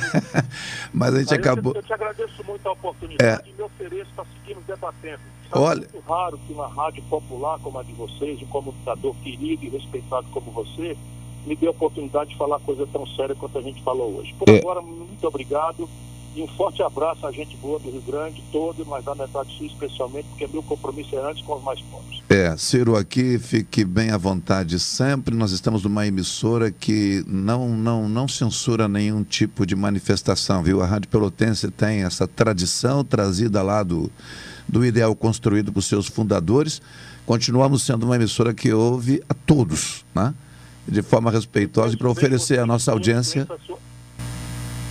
mas 0.95 1.15
a 1.15 1.19
gente 1.19 1.35
acabou. 1.35 1.75
Eu, 1.75 1.83
te 1.83 1.93
agradeço 1.93 2.45
muito 2.45 2.67
a 2.69 2.73
oportunidade 2.73 3.49
é... 3.49 3.51
e 3.51 3.55
me 3.55 3.63
ofereço 3.63 4.11
para 4.15 4.25
seguirmos 4.27 4.65
debatendo. 4.67 5.21
Olha... 5.51 5.85
É 5.85 5.93
muito 5.93 6.09
raro 6.09 6.39
que 6.47 6.53
uma 6.53 6.69
rádio 6.69 7.03
popular 7.11 7.59
como 7.59 7.79
a 7.79 7.83
de 7.83 7.93
vocês, 7.93 8.41
um 8.41 8.47
comunicador 8.47 9.15
querido 9.17 9.65
e 9.65 9.69
respeitado 9.69 10.29
como 10.31 10.53
você, 10.53 10.97
me 11.45 11.57
dê 11.57 11.67
a 11.67 11.71
oportunidade 11.71 12.31
de 12.31 12.37
falar 12.37 12.61
coisa 12.61 12.87
tão 12.87 13.05
séria 13.09 13.35
quanto 13.35 13.59
a 13.59 13.63
gente 13.63 13.83
falou 13.83 14.17
hoje. 14.17 14.33
Por 14.35 14.49
é... 14.49 14.59
agora, 14.59 14.81
muito 14.81 15.27
obrigado. 15.27 15.89
E 16.37 16.43
um 16.43 16.49
forte 16.49 16.83
abraço 16.83 17.25
à 17.27 17.31
gente 17.31 17.57
boa 17.57 17.79
do 17.79 17.89
Rio 17.89 18.03
Grande 18.03 18.43
todo, 18.51 18.85
mas 18.85 19.05
da 19.05 19.15
metade 19.15 19.57
sul 19.57 19.67
especialmente, 19.67 20.27
porque 20.29 20.49
meu 20.49 20.63
compromisso 20.65 21.15
é 21.15 21.31
antes 21.31 21.45
com 21.45 21.55
os 21.55 21.63
mais 21.63 21.81
pobres. 21.83 22.23
É, 22.29 22.57
Ciro, 22.57 22.97
aqui 22.97 23.39
fique 23.39 23.85
bem 23.85 24.11
à 24.11 24.17
vontade 24.17 24.81
sempre. 24.81 25.37
Nós 25.37 25.53
estamos 25.53 25.85
numa 25.85 26.05
emissora 26.07 26.73
que 26.73 27.25
não, 27.29 27.69
não, 27.69 28.09
não 28.09 28.27
censura 28.27 28.89
nenhum 28.89 29.23
tipo 29.23 29.65
de 29.65 29.77
manifestação, 29.77 30.61
viu? 30.61 30.83
A 30.83 30.87
Rádio 30.87 31.09
Pelotense 31.09 31.71
tem 31.71 32.03
essa 32.03 32.27
tradição 32.27 33.05
trazida 33.05 33.63
lá 33.63 33.85
do, 33.85 34.11
do 34.69 34.85
ideal 34.85 35.15
construído 35.15 35.73
por 35.73 35.83
seus 35.83 36.09
fundadores. 36.09 36.83
Continuamos 37.25 37.83
sendo 37.83 38.07
uma 38.07 38.17
emissora 38.17 38.53
que 38.53 38.73
ouve 38.73 39.23
a 39.29 39.35
todos, 39.35 40.05
né? 40.13 40.35
de 40.87 41.03
forma 41.03 41.31
respeitosa 41.31 41.95
e 41.95 41.97
para 41.97 42.11
oferecer 42.11 42.59
à 42.59 42.67
nossa 42.67 42.93
audiência 42.93 43.49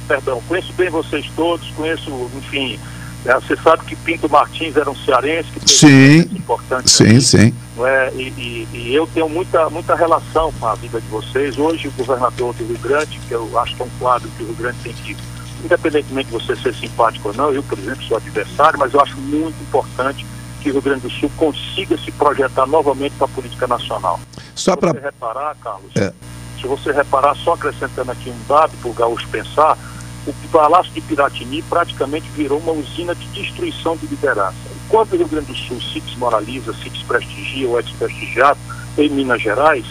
perdão, 0.08 0.42
conheço 0.48 0.74
bem 0.74 0.90
vocês 0.90 1.30
todos, 1.36 1.68
conheço, 1.72 2.10
enfim, 2.38 2.80
é, 3.26 3.34
você 3.36 3.56
sabe 3.56 3.86
que 3.86 3.96
Pinto 3.96 4.30
Martins 4.30 4.76
era 4.76 4.90
um 4.90 4.96
cearense 4.96 5.50
que 5.52 5.72
sim, 5.72 6.20
importante. 6.36 6.92
Sim, 6.92 7.04
aqui, 7.04 7.22
sim. 7.22 7.54
Não 7.78 7.88
é? 7.88 8.12
E, 8.14 8.28
e, 8.38 8.68
e, 8.74 8.96
eu 8.96 9.08
tenho 9.08 9.30
muita, 9.30 9.70
muita 9.70 9.96
relação 9.96 10.52
com 10.60 10.68
a 10.68 10.76
vida 10.76 11.00
de 11.00 11.08
vocês. 11.08 11.58
Hoje, 11.58 11.88
o 11.88 11.92
governador 11.92 12.54
do 12.54 12.66
Rio 12.66 12.78
Grande, 12.80 13.20
que 13.28 13.32
eu 13.32 13.58
acho 13.58 13.76
que 13.76 13.82
é 13.82 13.86
um 13.86 14.00
quadro 14.00 14.30
que 14.38 14.44
o 14.44 14.48
Rio 14.48 14.56
Grande 14.56 14.78
tem 14.84 14.94
que, 14.94 15.16
independentemente 15.64 16.28
de 16.28 16.34
você 16.34 16.56
ser 16.58 16.76
simpático 16.76 17.30
ou 17.30 17.34
não, 17.34 17.52
eu, 17.52 17.64
por 17.64 17.80
exemplo, 17.80 18.04
sou 18.04 18.18
adversário, 18.18 18.78
mas 18.78 18.94
eu 18.94 19.00
acho 19.00 19.18
muito 19.18 19.56
importante 19.62 20.26
que 20.62 20.70
o 20.70 20.74
Rio 20.74 20.82
Grande 20.82 21.02
do 21.02 21.10
Sul 21.10 21.32
consiga 21.38 21.98
se 21.98 22.12
projetar 22.12 22.66
novamente 22.66 23.14
para 23.16 23.26
a 23.26 23.30
política 23.30 23.68
nacional. 23.68 24.20
Só 24.54 24.76
para 24.76 24.92
reparar, 25.00 25.56
Carlos, 25.64 25.92
é. 25.96 26.12
se 26.60 26.68
você 26.68 26.92
reparar, 26.92 27.36
só 27.38 27.54
acrescentando 27.54 28.12
aqui 28.12 28.30
um 28.30 28.48
dado 28.48 28.72
para 28.82 28.90
o 28.90 28.94
Gaúcho 28.94 29.28
pensar, 29.30 29.78
o 30.26 30.34
Palácio 30.52 30.92
de 30.94 31.02
Piratini 31.02 31.62
praticamente 31.64 32.30
virou 32.36 32.60
uma 32.60 32.72
usina 32.72 33.14
de 33.14 33.26
destruição 33.28 33.98
de 33.98 34.08
liderança. 34.08 34.56
Enquanto 34.86 35.14
o 35.14 35.18
Rio 35.18 35.28
Grande 35.28 35.48
do 35.48 35.56
Sul 35.56 35.82
se 35.82 36.00
desmoraliza, 36.00 36.74
se 36.74 36.90
desprestigia 36.90 37.68
ou 37.68 37.80
é 37.80 37.82
desprestigiado 37.82 38.60
em 38.98 39.10
Minas 39.10 39.42
Gerais, 39.42 39.86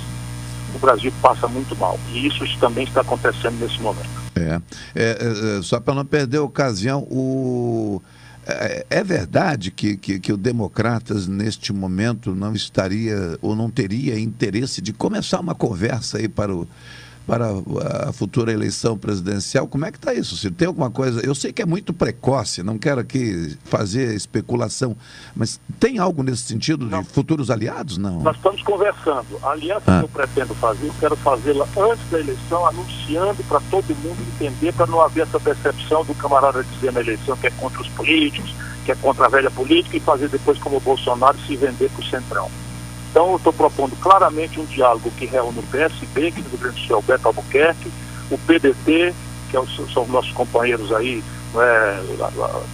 o 0.75 0.79
Brasil 0.79 1.13
passa 1.21 1.47
muito 1.47 1.77
mal. 1.77 1.99
E 2.13 2.27
isso 2.27 2.45
também 2.59 2.85
está 2.85 3.03
acontecendo 3.03 3.59
nesse 3.61 3.81
momento. 3.81 4.09
É, 4.35 4.61
é, 4.95 5.59
é 5.59 5.63
só 5.63 5.79
para 5.79 5.95
não 5.95 6.05
perder 6.05 6.39
a 6.39 6.43
ocasião, 6.43 7.03
o... 7.11 8.01
É, 8.45 8.87
é 8.91 9.05
verdade 9.05 9.71
que, 9.71 9.97
que, 9.97 10.19
que, 10.19 10.33
o 10.33 10.37
Democratas, 10.37 11.29
neste 11.29 11.73
momento, 11.73 12.35
não 12.35 12.53
estaria 12.55 13.39
ou 13.41 13.55
não 13.55 13.71
teria 13.71 14.19
interesse 14.19 14.81
de 14.81 14.93
começar 14.93 15.39
uma 15.39 15.55
conversa 15.55 16.19
aí 16.19 16.29
para 16.29 16.53
o, 16.53 16.67
para 17.27 17.47
a 18.09 18.13
futura 18.13 18.53
eleição 18.53 18.97
presidencial. 18.99 19.67
Como 19.67 19.85
é 19.85 19.91
que 19.91 19.99
está 19.99 20.13
isso, 20.13 20.37
Ciro? 20.37 20.55
Tem 20.55 20.67
alguma 20.67 20.91
coisa? 20.91 21.25
Eu 21.25 21.35
sei 21.35 21.53
que 21.53 21.63
é 21.63 21.67
muito 21.67 21.93
precoce, 21.93 22.63
não 22.63 22.79
quero 22.79 23.01
aqui 23.01 23.57
fazer 23.65 24.15
especulação, 24.15 24.97
mas 25.35 25.61
tem 25.79 25.99
algo 25.99 26.23
nesse 26.23 26.43
sentido 26.43 26.87
de 26.87 27.05
futuros 27.05 27.51
aliados? 27.51 27.97
Não. 27.97 28.23
Nós 28.23 28.37
estamos 28.37 28.63
conversando. 28.63 29.27
A 29.43 29.51
aliança 29.51 29.85
ah. 29.87 29.99
que 29.99 30.05
eu 30.05 30.09
pretendo 30.09 30.55
fazer, 30.55 30.87
eu 30.87 30.95
quero 30.99 31.17
fazê-la 31.17 31.67
antes 31.77 32.11
da 32.11 32.21
eleição, 32.21 32.67
anunciando 32.67 33.43
para 33.45 33.61
todo 33.71 33.95
mundo 33.97 34.19
entender, 34.35 34.73
para 34.73 34.87
não 34.87 35.01
haver 35.01 35.23
essa 35.23 35.39
percepção 35.39 36.05
do 36.05 36.15
camarada 36.15 36.65
dizer 36.65 36.93
na 36.93 37.01
eleição 37.01 37.37
que 37.37 37.47
é 37.47 37.51
contra 37.51 37.81
os 37.81 37.89
políticos, 37.89 38.55
que 38.85 38.93
é 38.93 38.95
contra 38.97 39.27
a 39.27 39.29
velha 39.29 39.51
política 39.51 39.97
e 39.97 40.01
fazer 40.01 40.29
depois 40.29 40.59
como 40.59 40.77
o 40.77 40.81
Bolsonaro 40.81 41.39
se 41.47 41.57
vender 41.57 41.89
para 41.91 42.01
o 42.01 42.05
Centrão. 42.05 42.62
Então, 43.13 43.33
eu 43.33 43.37
estou 43.37 43.53
propondo 43.53 43.95
claramente 43.97 44.59
um 44.59 44.65
diálogo 44.65 45.11
que 45.19 45.27
reúne 45.27 45.59
o 45.59 45.63
PSB, 45.65 46.33
que 46.33 46.41
no 46.41 46.49
Rio 46.49 46.59
Grande 46.59 46.81
do 46.81 46.87
Sul 46.87 46.97
é 46.97 46.99
o 46.99 47.03
Beto 47.03 47.29
Albuquerque, 47.29 47.93
o 48.31 48.39
PDT, 48.39 49.15
que 49.51 49.57
é 49.59 49.63
são 49.93 50.07
nossos 50.07 50.33
companheiros 50.33 50.91
aí, 50.95 51.23
né, 51.53 52.03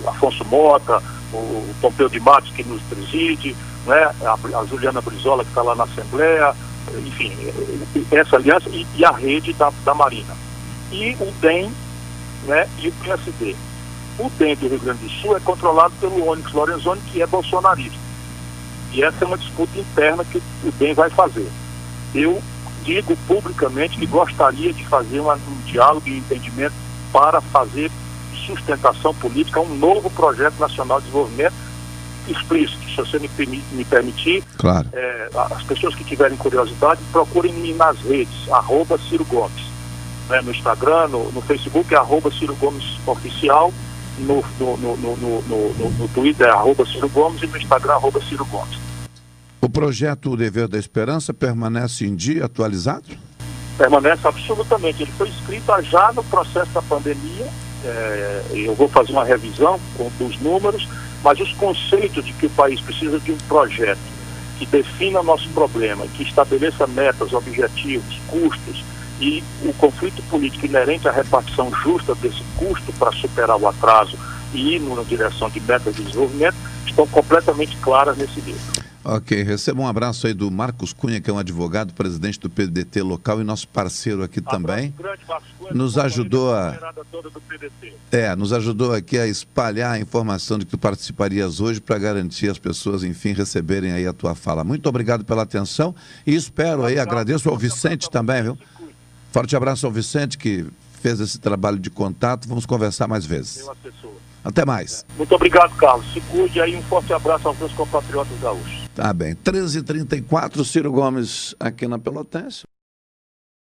Afonso 0.07 0.45
Mota, 0.45 1.03
o 1.33 1.75
Pompeu 1.81 2.09
de 2.09 2.21
Matos, 2.21 2.53
que 2.53 2.63
nos 2.63 2.81
preside, 2.83 3.57
né, 3.85 4.13
a, 4.23 4.65
Juliana 4.65 5.01
Brizola, 5.01 5.43
que 5.43 5.51
está 5.51 5.63
lá 5.63 5.75
na 5.75 5.83
Assembleia, 5.83 6.55
enfim, 7.05 7.33
essa 8.13 8.37
aliança 8.37 8.71
e, 8.71 8.87
e, 8.95 9.05
a 9.05 9.11
rede 9.11 9.53
da, 9.55 9.73
da 9.85 9.93
Marina. 9.93 10.37
E 10.93 11.17
o 11.19 11.33
DEM 11.41 11.69
né, 12.47 12.69
e 12.79 12.87
o 12.87 12.93
PSD. 12.93 13.57
O 14.21 14.31
DEM 14.39 14.55
do 14.55 14.69
Rio 14.69 14.79
Grande 14.79 15.03
do 15.03 15.11
Sul 15.11 15.37
é 15.37 15.41
controlado 15.41 15.95
pelo 16.01 16.29
Onyx 16.29 16.53
Lorenzoni, 16.53 17.01
que 17.11 17.21
é 17.21 17.27
bolsonarista. 17.27 18.08
E 18.93 19.03
essa 19.03 19.25
é 19.25 19.27
uma 19.27 19.39
disputa 19.39 19.79
interna 19.79 20.25
que 20.25 20.39
o 20.39 20.73
DEM 20.79 20.95
vai 20.95 21.11
fazer. 21.11 21.49
Eu 22.15 22.41
digo 22.85 23.17
publicamente 23.27 23.99
que 23.99 24.07
gostaria 24.07 24.73
de 24.73 24.85
fazer 24.87 25.21
uma, 25.21 25.35
um 25.35 25.61
diálogo 25.67 26.09
e 26.09 26.19
entendimento 26.19 26.75
para 27.13 27.41
fazer 27.41 27.91
sustentação 28.47 29.15
política 29.15 29.61
um 29.61 29.77
novo 29.77 30.09
projeto 30.11 30.59
nacional 30.59 31.01
de 31.01 31.07
desenvolvimento 31.07 31.55
explícito. 32.27 32.79
Se 32.91 32.97
você 32.97 33.19
me, 33.19 33.31
me 33.73 33.85
permitir, 33.85 34.43
claro. 34.57 34.87
é, 34.93 35.29
as 35.51 35.63
pessoas 35.63 35.95
que 35.95 36.05
tiverem 36.05 36.37
curiosidade, 36.37 37.01
procurem-me 37.13 37.73
nas 37.75 37.99
redes, 38.01 38.51
arroba 38.51 38.99
Ciro 38.99 39.25
Gomes. 39.25 39.69
Né, 40.29 40.43
no 40.43 40.51
Instagram, 40.51 41.09
no, 41.09 41.33
no 41.33 41.41
Facebook 41.41 41.95
é 41.95 41.97
arroba 41.97 42.31
Ciro 42.31 42.55
Gomes 42.57 42.99
Oficial, 43.07 43.73
no, 44.19 44.45
no, 44.59 44.77
no, 44.77 45.17
no, 45.17 45.91
no, 45.99 46.09
Twitter 46.09 46.49
arroba 46.49 46.85
Ciro 46.87 47.09
Gomes 47.09 47.43
e 47.43 47.47
no 47.47 47.57
Instagram 47.57 47.95
arroba 47.95 48.21
Ciro 48.21 48.45
Gomes. 48.47 48.79
O 49.61 49.69
projeto 49.69 50.33
O 50.33 50.37
Dever 50.37 50.69
da 50.69 50.79
Esperança 50.79 51.35
permanece 51.35 52.07
em 52.07 52.15
dia, 52.15 52.45
atualizado? 52.45 53.09
Permanece 53.77 54.27
absolutamente. 54.27 55.03
Ele 55.03 55.13
foi 55.13 55.29
escrito 55.29 55.83
já 55.83 56.13
no 56.13 56.23
processo 56.25 56.71
da 56.73 56.83
pandemia. 56.83 57.47
É, 57.85 58.43
eu 58.53 58.75
vou 58.75 58.89
fazer 58.89 59.13
uma 59.13 59.25
revisão 59.25 59.79
com, 59.97 60.11
dos 60.19 60.39
números, 60.41 60.89
mas 61.23 61.39
os 61.41 61.53
conceitos 61.55 62.25
de 62.25 62.33
que 62.33 62.47
o 62.47 62.51
país 62.51 62.81
precisa 62.81 63.19
de 63.21 63.33
um 63.33 63.39
projeto 63.49 64.01
que 64.59 64.67
defina 64.67 65.23
nosso 65.23 65.49
problema, 65.51 66.05
que 66.17 66.25
estabeleça 66.25 66.87
metas, 66.87 67.33
objetivos, 67.33 68.19
custos 68.27 68.83
e 69.21 69.43
o 69.65 69.73
conflito 69.75 70.23
político 70.25 70.67
inerente 70.67 71.09
à 71.09 71.13
repartição 71.13 71.73
justa 71.83 72.15
desse 72.15 72.43
custo 72.57 72.93
para 72.93 73.13
superar 73.13 73.57
o 73.57 73.67
atraso 73.67 74.17
e 74.55 74.75
ir 74.75 74.81
na 74.81 75.03
direção 75.03 75.51
de 75.51 75.61
metas 75.61 75.95
de 75.95 76.03
desenvolvimento 76.03 76.57
estão 76.87 77.07
completamente 77.07 77.77
claras 77.79 78.17
nesse 78.17 78.41
livro. 78.41 78.79
Ok, 79.05 79.43
receba 79.43 79.81
um 79.81 79.87
abraço 79.87 80.27
aí 80.27 80.35
do 80.35 80.51
Marcos 80.51 80.93
Cunha, 80.93 81.19
que 81.19 81.31
é 81.31 81.33
um 81.33 81.39
advogado, 81.39 81.95
presidente 81.95 82.39
do 82.39 82.51
PDT 82.51 83.01
local 83.01 83.41
e 83.41 83.45
nosso 83.45 83.67
parceiro 83.69 84.23
aqui 84.23 84.39
abraço 84.41 84.61
também. 84.61 84.93
Grande, 84.99 85.23
Marcos 85.27 85.49
Cunha, 85.59 85.73
nos 85.73 85.97
ajudou 85.97 86.53
a. 86.53 86.77
É, 88.13 88.37
nos 88.37 88.53
ajudou 88.53 88.93
aqui 88.93 89.19
a 89.19 89.27
espalhar 89.27 89.93
a 89.93 89.99
informação 89.99 90.59
de 90.59 90.67
que 90.67 90.73
tu 90.73 90.79
participarias 90.79 91.59
hoje 91.59 91.81
para 91.81 91.97
garantir 91.97 92.51
as 92.51 92.59
pessoas, 92.59 93.03
enfim, 93.03 93.33
receberem 93.33 93.93
aí 93.93 94.07
a 94.07 94.13
tua 94.13 94.35
fala. 94.35 94.63
Muito 94.63 94.87
obrigado 94.89 95.25
pela 95.25 95.43
atenção 95.43 95.95
e 96.27 96.35
espero 96.35 96.85
aí, 96.85 96.99
agradeço 96.99 97.49
ao 97.49 97.57
Vicente 97.57 98.11
também, 98.11 98.43
viu? 98.43 98.59
Forte 99.31 99.55
abraço 99.57 99.87
ao 99.87 99.93
Vicente 99.93 100.39
que 100.39 100.67
fez 101.01 101.21
esse 101.21 101.39
trabalho 101.39 101.79
de 101.79 101.91
contato. 101.91 102.49
Vamos 102.49 102.67
conversar 102.67 103.07
mais 103.07 103.25
vezes. 103.25 103.65
Até 104.45 104.65
mais. 104.65 105.05
Muito 105.17 105.35
obrigado, 105.35 105.75
Carlos. 105.77 106.11
Se 106.13 106.21
cuide 106.23 106.61
aí. 106.61 106.75
Um 106.77 106.83
forte 106.83 107.13
abraço 107.13 107.49
aos 107.49 107.59
meus 107.59 107.73
compatriotas 107.73 108.39
gaúchos. 108.41 108.89
Tá 108.95 109.13
bem. 109.13 109.35
13h34, 109.35 110.65
Ciro 110.65 110.91
Gomes 110.91 111.55
aqui 111.61 111.87
na 111.87 111.99
Pelotense. 111.99 112.63